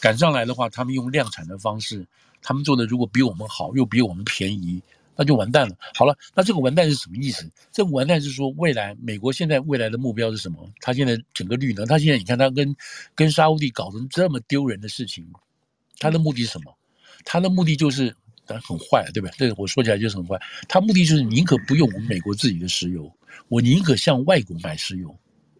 [0.00, 2.06] 赶上来的话，他们用量产的方式，
[2.40, 4.80] 他们做的如果比我们好，又比我们便宜，
[5.14, 5.76] 那就完蛋了。
[5.94, 7.46] 好了，那这个完蛋是什么意思？
[7.70, 10.66] 这个完蛋是说，未来美国现在未来的目标是什么？
[10.80, 12.74] 他现在整个绿能，他现在你看他跟
[13.14, 15.22] 跟沙乌地搞成这么丢人的事情，
[15.98, 16.74] 他的目的是什么？
[17.26, 19.34] 他的目的就是，但很坏，对不对？
[19.38, 20.40] 这个我说起来就是很坏。
[20.68, 23.12] 他目的就是宁可不用我们美国自己的石油，
[23.48, 25.16] 我宁可向外国买石油。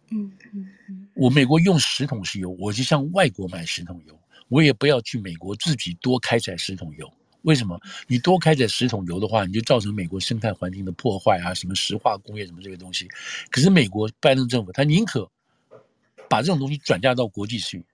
[0.09, 4.17] 嗯嗯嗯，我美国用十桶石油，我就向外国买十桶油，
[4.47, 7.11] 我也不要去美国自己多开采十桶油。
[7.41, 7.79] 为什么？
[8.07, 13.07] 你多开采十桶油的话，你就造成美国生态环境的破坏啊，什么石化工业什么这些东西。
[13.51, 15.29] 可是美国拜登政府他宁可
[16.29, 17.85] 把这种东西转嫁到国际去，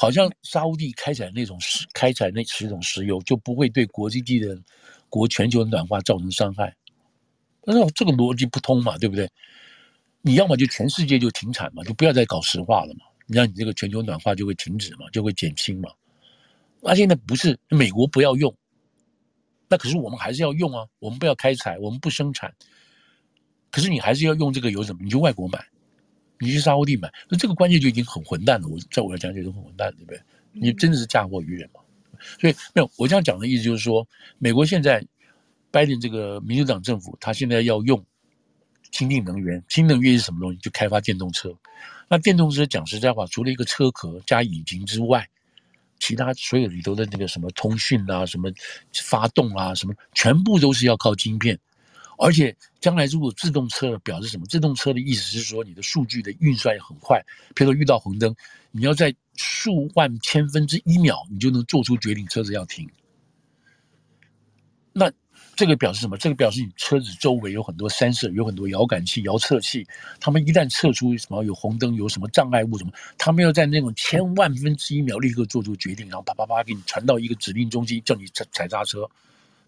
[0.00, 4.56] 好像沙乌地开采那种石开采那十种石油就不会对国际地的
[5.08, 6.72] 国全球暖化造成伤害。
[7.64, 9.28] 那这个逻辑不通嘛，对不对？
[10.22, 15.90] 你要么就全世界就停产嘛，就不要再搞石化了嘛，你让你这个全球暖化就会停止嘛，就会减轻嘛。
[16.80, 18.54] 那现在不是美国不要用，
[19.68, 20.86] 那可是我们还是要用啊。
[21.00, 22.54] 我们不要开采，我们不生产，
[23.72, 25.02] 可是你还是要用这个油怎么？
[25.02, 25.58] 你去外国买，
[26.38, 28.68] 你去沙乌地买，那这个观念就已经很混蛋了。
[28.68, 30.20] 我在我来讲就是很混蛋，对不对？
[30.52, 31.80] 你真的是嫁祸于人嘛？
[32.40, 34.06] 所以没有，我这样讲的意思就是说，
[34.38, 35.04] 美国现在
[35.70, 38.04] 拜登这个民主党政府，他现在要用
[38.90, 40.58] 清净能源，清能源是什么东西？
[40.58, 41.54] 就开发电动车。
[42.08, 45.28] 那电动车讲实在话，除了一个车壳加引擎之外，
[46.00, 48.50] 其他所有里头的那个什么通讯啊，什么
[48.94, 51.58] 发动啊，什么全部都是要靠晶片，
[52.18, 54.46] 而且将来如果自动车表示什么？
[54.46, 58.34] 自动车的意思是说你的数据的运算也很快，譬如说遇到红灯，
[58.70, 62.88] 你要在数万千分之一秒，你就能做出决定，车子要停。
[64.92, 65.10] 那。
[65.54, 66.16] 这个表示什么？
[66.16, 69.84] 这个表示你车子周围有很多 sensor，有很多遥感器、遥测器。
[70.20, 79.08] 他们一旦测出什么有红灯、有什么障碍物什么，他们要在那种千万分之一秒立刻做出决定，然后啪啪啪给你传到一个指令中心，叫你踩踩刹车。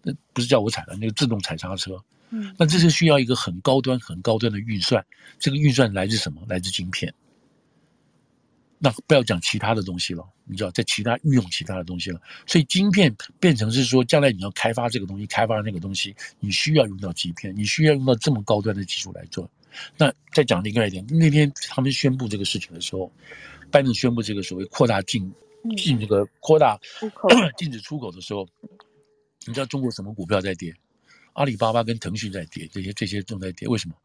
[0.01, 2.01] 那不是叫我踩的，那个自动踩刹车。
[2.31, 5.05] 嗯，那这是需要一个很高端、很高端的运算。
[5.37, 6.41] 这个运算来自什么？
[6.47, 7.13] 来自晶片。
[8.83, 19.47] 那不要讲其他的东西了，你知道，在其他运用其他的东西了，所以晶片变成是说，将来你要开发这个东西，开发那个东西，你需要用到晶片，你需要用到这么高端的技术来做。
[19.95, 23.11] 那再讲另外一点，那天他们宣布这个事情的时候，
[23.69, 25.31] 拜登宣布这个所谓扩大禁
[25.77, 26.79] 禁这个扩大
[27.57, 28.47] 禁止出口的时候，
[29.45, 30.73] 你知道中国什么股票在跌？
[31.33, 33.95] 阿里巴巴跟腾讯在跌，这些这些正在跌，为什么？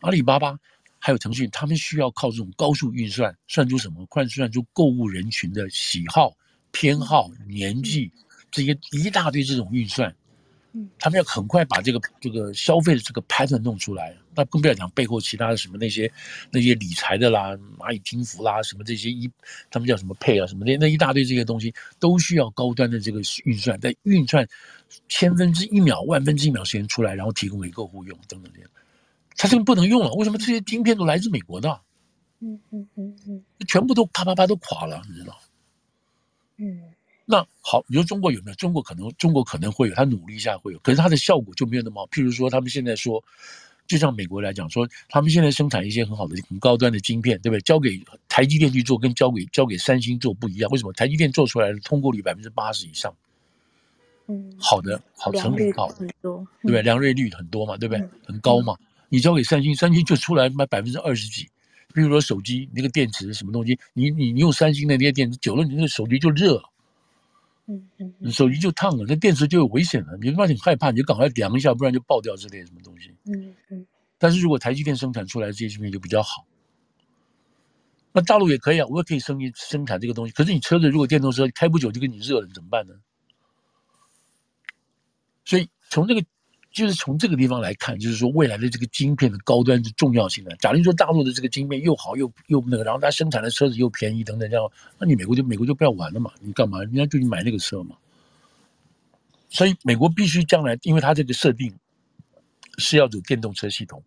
[0.00, 0.58] 阿里巴巴。
[1.04, 4.06] 还有腾讯，他们需要靠这种高速运算，算出什么？
[4.06, 6.32] 快算出购物人群的喜好、
[6.70, 8.08] 偏好、年纪
[8.52, 10.14] 这些一大堆这种运算。
[10.74, 14.16] 嗯，他们要很快把这个这个消费的这个 pattern 弄出来。
[14.34, 16.10] 那更不要讲背后其他的什么那些
[16.50, 19.30] 那些理财的啦、蚂蚁金服啦什么这些一，
[19.70, 24.48] 他们叫什么配啊什么那那一大堆这些东西，都需要高端的这个运算，在运算
[25.08, 28.70] 千分之一秒、万分之一秒时间出来，然后提供给客户用等等这样。
[29.36, 31.80] 它这个不能用了，为什么这些晶片都来自美国的？
[32.40, 35.38] 嗯嗯嗯嗯，全部都啪啪啪都垮了，你知道？
[36.56, 36.80] 嗯，
[37.32, 38.54] 那好，你说中国有没有？
[38.56, 42.06] 中国可能，中国可能会有，他努力一下会有，可是它的效果就没有那么好。
[42.10, 43.24] 譬如说，他们现在说，
[43.86, 47.60] 就像美国来讲说，他们现在生产一些很好的、很高端的晶片，对不对？
[47.62, 50.70] 交给台积电去做，跟交给交给三星做不一样。
[50.72, 50.92] 为什么？
[50.92, 53.14] 台积电做出来的通过率百分之八十以上。
[54.26, 56.82] 嗯，好的，好成品好，对不对？
[56.82, 58.06] 良率率很多嘛，对不对？
[58.26, 58.76] 很高嘛。
[59.08, 61.48] 你交给三星，三星就出来卖百分之二十几。
[61.94, 66.62] 比如说手机那个电池什么东西，你你你用三星的那些电池久了，你那个手机就热，
[67.66, 70.16] 嗯嗯，你手机就烫了，那电池就有危险了。
[70.20, 73.14] 你他妈很害怕，你就赶快量一下，不然就爆掉之类的什么东西。
[73.24, 73.86] 嗯嗯。
[74.18, 76.44] 但是如果台积电生产出来的这些芯片就比较好，
[78.12, 80.32] 那大陆也可以啊，我也可以生生产这个东西。
[80.32, 82.94] 可是你车子如果电动车开不久就给你热了，你怎么办呢？
[85.44, 86.24] 所以从这个。
[86.72, 90.50] 就是从这个地方来看，就是说未来的这个晶片的高端的重要性呢。
[90.56, 94.66] 假如说大陆的这个晶片又好又又那个，然后它生产的车子又便宜等等这样，
[94.98, 96.32] 那你美国就美国就不要玩了嘛？
[96.40, 96.80] 你干嘛？
[96.80, 97.96] 人家就你买那个车嘛。
[99.50, 101.74] 所以美国必须将来，因为它这个设定
[102.78, 104.02] 是要走电动车系统，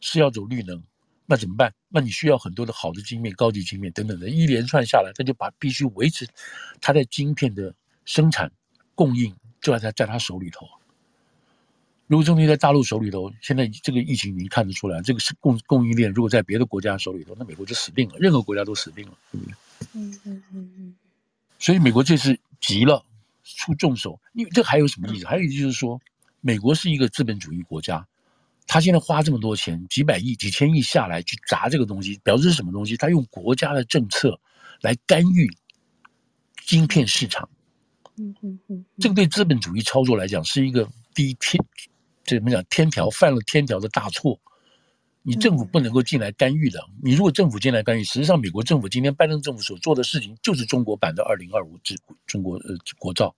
[0.00, 0.82] 是要走绿能，
[1.26, 1.74] 那怎么办？
[1.90, 6.26] 那你需要很多的好的晶片、高级晶片等等的，一连串下来，它就把必须维持
[6.80, 7.74] 它在晶片的
[8.06, 8.50] 生产
[8.94, 10.66] 供应，就要在在他手里头。
[12.08, 16.12] 如果中间在大陆手里头，现在这个疫情已经看得出来，这个是供供应链。
[16.12, 19.54] 如果在别的国家手里头，那美国就死定了，任何国家都死定了，对不对？
[19.94, 20.94] 嗯嗯嗯嗯。
[21.58, 23.02] 所以美国这次急了，
[23.44, 24.20] 出重手。
[24.34, 25.26] 因为这还有什么意思？
[25.26, 25.98] 还有一个就是说，
[26.42, 28.06] 美国是一个资本主义国家，
[28.66, 32.94] 他现在花这么多钱，几百亿、几千亿下来去砸这个东西，表示是什么东西？
[32.94, 34.38] 他用国家的政策
[34.82, 35.48] 来干预
[36.66, 37.48] 晶片市场。
[38.18, 38.84] 嗯嗯嗯。
[38.98, 40.86] 这个对资本主义操作来讲是一个。
[41.14, 41.62] 第一天，
[42.32, 42.64] 这怎么讲？
[42.70, 44.40] 天条犯了天条的大错，
[45.22, 46.80] 你政府不能够进来干预的。
[46.88, 51.94] 嗯、你如果政府进来干预，实际上美国政府今天拜登政府所做的事情，就是中国版的二零二五制
[52.26, 53.34] 中国呃国造。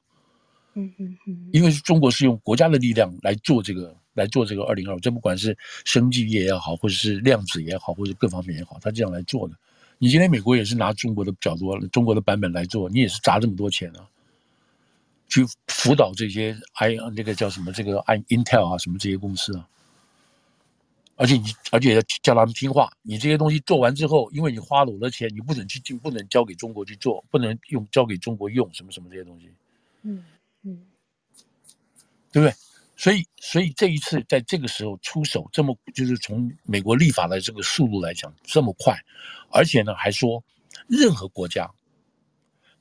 [0.76, 9.54] 嗯嗯嗯，因为中国是用国家的力量来做这个，来做这个二零二五，这不管是生技业也好，或者是量子也好，或者各方面也好，他这样来做的。
[9.98, 14.06] 你今天美国也是拿中国的角度、中国的版本来做，你也是砸这么多钱啊，
[15.34, 19.68] 去辅导这些 I 那个叫什么这个 I Intel 啊什么这些公司啊，
[21.16, 29.50] 而且你而且要叫他们听话，你这些东西做完之后，因为你花了我的钱，你不准去进，不能交给中国去做，不能用交给中国用什么什么这些东西，
[30.02, 30.24] 嗯。
[30.66, 30.80] 嗯，
[32.32, 32.54] 对不对？
[32.96, 38.96] 所以，所以这一次在这个时候出手这么，就是从美国立法的这个速度来讲这么快，
[39.50, 40.42] 而且呢还说，
[40.86, 41.68] 任何国家，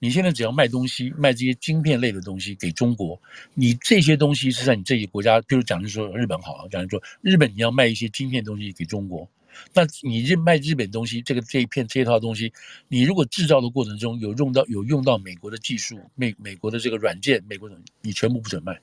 [0.03, 3.17] 你现在只要卖东西，卖这些晶片类的东西给中国，
[3.53, 9.25] 你这些东西是在你这些国家，比如讲就说日本好了，讲就说日本你要卖一些晶片东西给中国。
[9.73, 12.51] 那你日卖日本东西，这个这一片这一套东西，
[12.89, 18.77] 你如果制造的过程中有用到有用到美国的技术，美美国的这个软件，美国的你全部不准卖。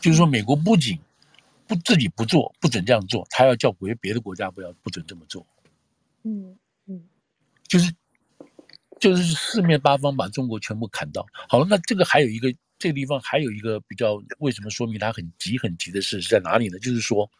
[0.00, 0.96] 就是说，美国不仅
[1.66, 5.44] 不自己不做，不准这样做，他要叫别别的国家不要不准这么做。
[6.22, 7.02] 嗯嗯，
[7.66, 7.92] 就是
[9.04, 11.26] 就是四面八方把中国全部砍到。
[11.48, 16.78] 好了，那这个还有一个这个地方还有一个比较为什么说明它很急很急的事是在哪里呢？
[16.78, 17.30] 就是说。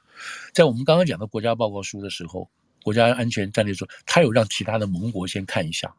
[0.52, 2.48] 在我们刚刚讲的国家报告书的时候，
[2.84, 5.92] 国家安全战略说，他有让其他的盟国先看一下，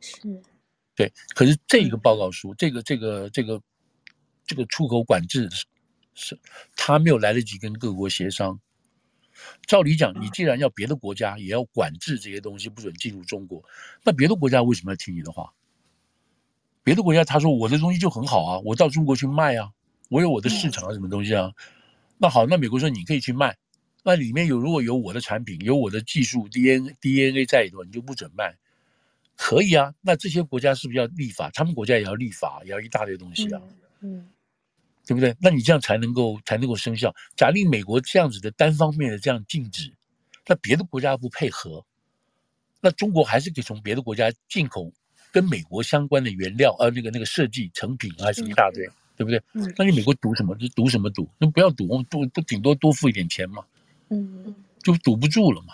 [0.00, 0.20] 是，
[0.94, 1.12] 对。
[1.34, 3.60] 可是这个报告书，这个这个这个
[4.46, 5.48] 这个出口管制
[6.14, 6.38] 是，
[6.76, 8.56] 他没有来得及跟各国协商。
[9.66, 13.62] 照理讲，你既然要别的国家也要管制这些东西，不准进入中国，
[14.04, 15.52] 那别的国家为什么要听你的话？
[16.82, 19.72] 别的国家他说我的东西就很好啊，我到中国去卖啊，
[20.08, 21.50] 我有我的市场啊，什么东西啊？
[22.18, 23.56] 那好，那美国说你可以去卖，
[24.04, 28.54] 那里面有如果有我的产品，有我的技术 DNA DNA 在里头，你就不准卖，
[29.36, 29.92] 可以啊。
[30.00, 31.50] 那这些国家是不是要立法？
[31.50, 33.60] 他们国家也要立法，也要一大堆东西啊，
[34.00, 34.28] 嗯，
[35.06, 35.34] 对不对？
[35.40, 37.14] 那你这样才能够才能够生效。
[37.36, 39.90] 假定美国这样子的单方面的这样禁止，
[40.46, 41.84] 那别的国家不配合，
[42.80, 44.92] 那中国还是可以从别的国家进口
[45.32, 48.86] 跟美国相关的原料，啊，那个那个设计成品还是一大堆。
[48.86, 49.42] 嗯对不对？
[49.54, 50.54] 嗯，那你美国赌什么？
[50.56, 51.26] 就赌什么赌？
[51.38, 53.64] 那不要赌，我们赌不顶多多付一点钱嘛。
[54.10, 55.72] 嗯，就赌不住了嘛。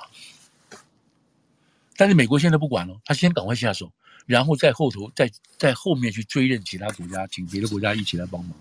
[1.96, 3.90] 但是美国现在不管了，他先赶快下手，
[4.26, 5.28] 然后在后头，在
[5.58, 8.54] 在后面去追认其他国家，请别的国家一起来帮忙。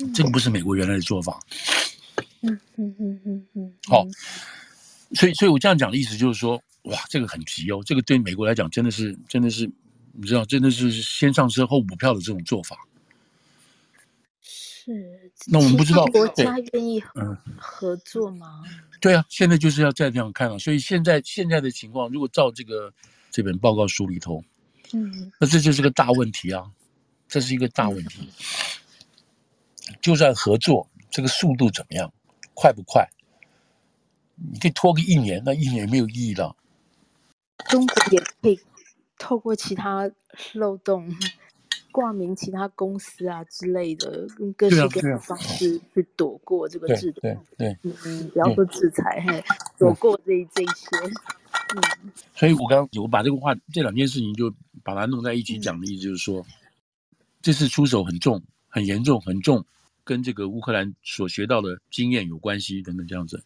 [0.00, 1.40] 嗯，这个不是美国原来的做法。
[2.42, 3.72] 嗯嗯嗯嗯嗯。
[3.88, 4.06] 好，
[5.14, 9.70] 所以所以我这样讲的意思就是说，哇，这个很急哦，这个对美国来讲真的是真的是，
[10.12, 12.76] 你知道，真的是先上车后补票的这种做法。
[14.42, 18.62] 是，那我们不知道国家愿意嗯合作吗？
[19.00, 20.58] 对啊，现在就是要再这样看了。
[20.58, 22.92] 所以现在现在的情况，如果照这个
[23.30, 24.42] 这本报告书里头，
[24.92, 26.64] 嗯，那这就是个大问题啊，
[27.28, 28.28] 这是一个大问题。
[30.00, 32.12] 就算合作，这个速度怎么样，
[32.54, 33.08] 快不快？
[34.34, 36.54] 你可以拖个一年，那一年也没有意义了。
[37.68, 38.60] 中国也可以
[39.18, 40.10] 透过其他
[40.54, 41.14] 漏洞。
[41.92, 47.22] 挂名其他公司啊之类的，用各式各样的方式去躲过这个制度。
[47.22, 49.42] 对对，对，嗯，不要说制裁，嘿，
[49.78, 50.88] 躲过这这些。
[51.74, 54.52] 嗯，所以我刚刚我把这个话这两件事情就
[54.84, 56.44] 把它弄在一起讲的意思就是说，嗯、
[57.40, 59.64] 这次出手很重、很严重、很重，
[60.06, 63.44] 跟这个乌克兰所学到的经验有关系等等这样子。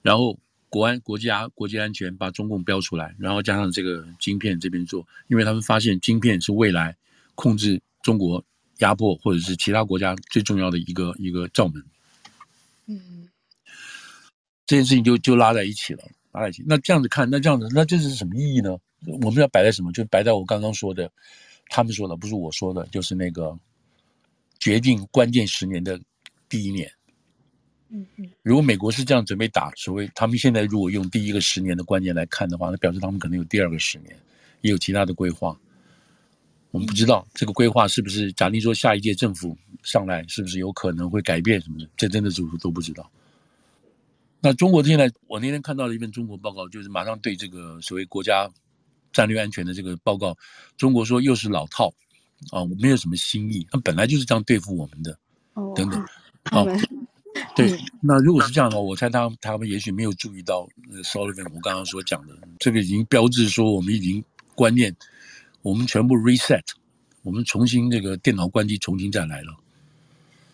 [0.00, 0.38] 然后
[0.70, 6.96] 国安、国家、国际安全把中共标出来，然后加上这个晶片这边做，因为他们发现晶片是未来。
[7.36, 8.40] 控制中国
[8.78, 11.84] 压迫或者是其他国家最重要的一个一个罩门，
[12.86, 13.28] 嗯，
[14.66, 16.62] 这件事情就就拉在一起了，拉在一起。
[16.64, 18.78] 那这样子看，那这样子，那这是什么意义呢？
[19.20, 19.90] 我们要摆在什么？
[19.90, 21.10] 就摆在我刚刚说的，
[21.70, 23.58] 他们说的不是我说的，就是那个
[24.58, 26.00] 决定关键十年的
[26.48, 26.90] 第一年。
[27.90, 34.16] 嗯嗯，如果美国是这样准备打，所谓他们现在如果用第一个十年的观念来看的话，那表示他们可能有第二个十年，
[34.62, 35.56] 也有其他的规划。
[36.72, 41.88] 我们不知道这个规划是不是，假定说下一届政府上来，是不是有可能会改变什么的？
[41.96, 43.08] 这真的是都不知道。
[44.40, 48.50] 那中国现在，我那天看到了一份中国报告，就是马上对这个所谓国家
[49.12, 50.36] 战略安全的这个报告，
[50.76, 51.94] 中国说又是老套
[52.50, 55.18] 啊，我没有什么新意，他本来就是这样对付我们的，
[55.74, 56.00] 等等
[56.44, 56.64] 啊，
[57.56, 57.78] 对。
[58.00, 64.24] 那如果是这样的话，我猜他他们也许没有注意到那个 Sullivan 我刚刚所讲的，这个已经标志说我们已经
[64.54, 64.94] 观念。
[65.62, 66.60] 我们全部 reset，
[67.22, 69.56] 我们重新这个电脑关机，重新再来了。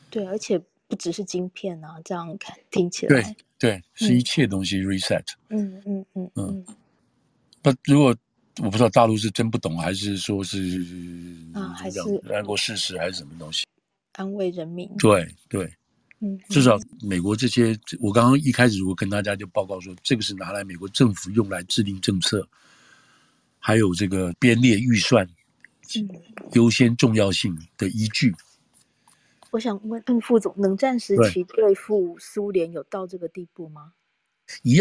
[0.08, 0.56] 对，而且
[0.86, 5.24] 不只是晶片啊，这样看听起来，对对，是一切东西 reset。
[5.48, 6.64] 嗯嗯嗯嗯。
[7.60, 8.16] 不，如果
[8.62, 10.58] 我不知道大陆是真不懂，还是说是
[11.54, 12.00] 啊，还是
[12.32, 13.64] 爱国事实，还是什么东西？
[14.12, 14.90] 安慰人民。
[14.98, 15.72] 对对，
[16.20, 22.46] 嗯，至少美国这些，我刚刚一开始我跟大家就报告说，这个是拿来美国政府用来制定政策，
[23.58, 25.26] 还有这个编列预算，
[26.52, 28.34] 优先重要性的依据。
[29.52, 33.92] 我想问，副总，冷战时期对付苏联有到这个地步吗？
[34.62, 34.78] 一样。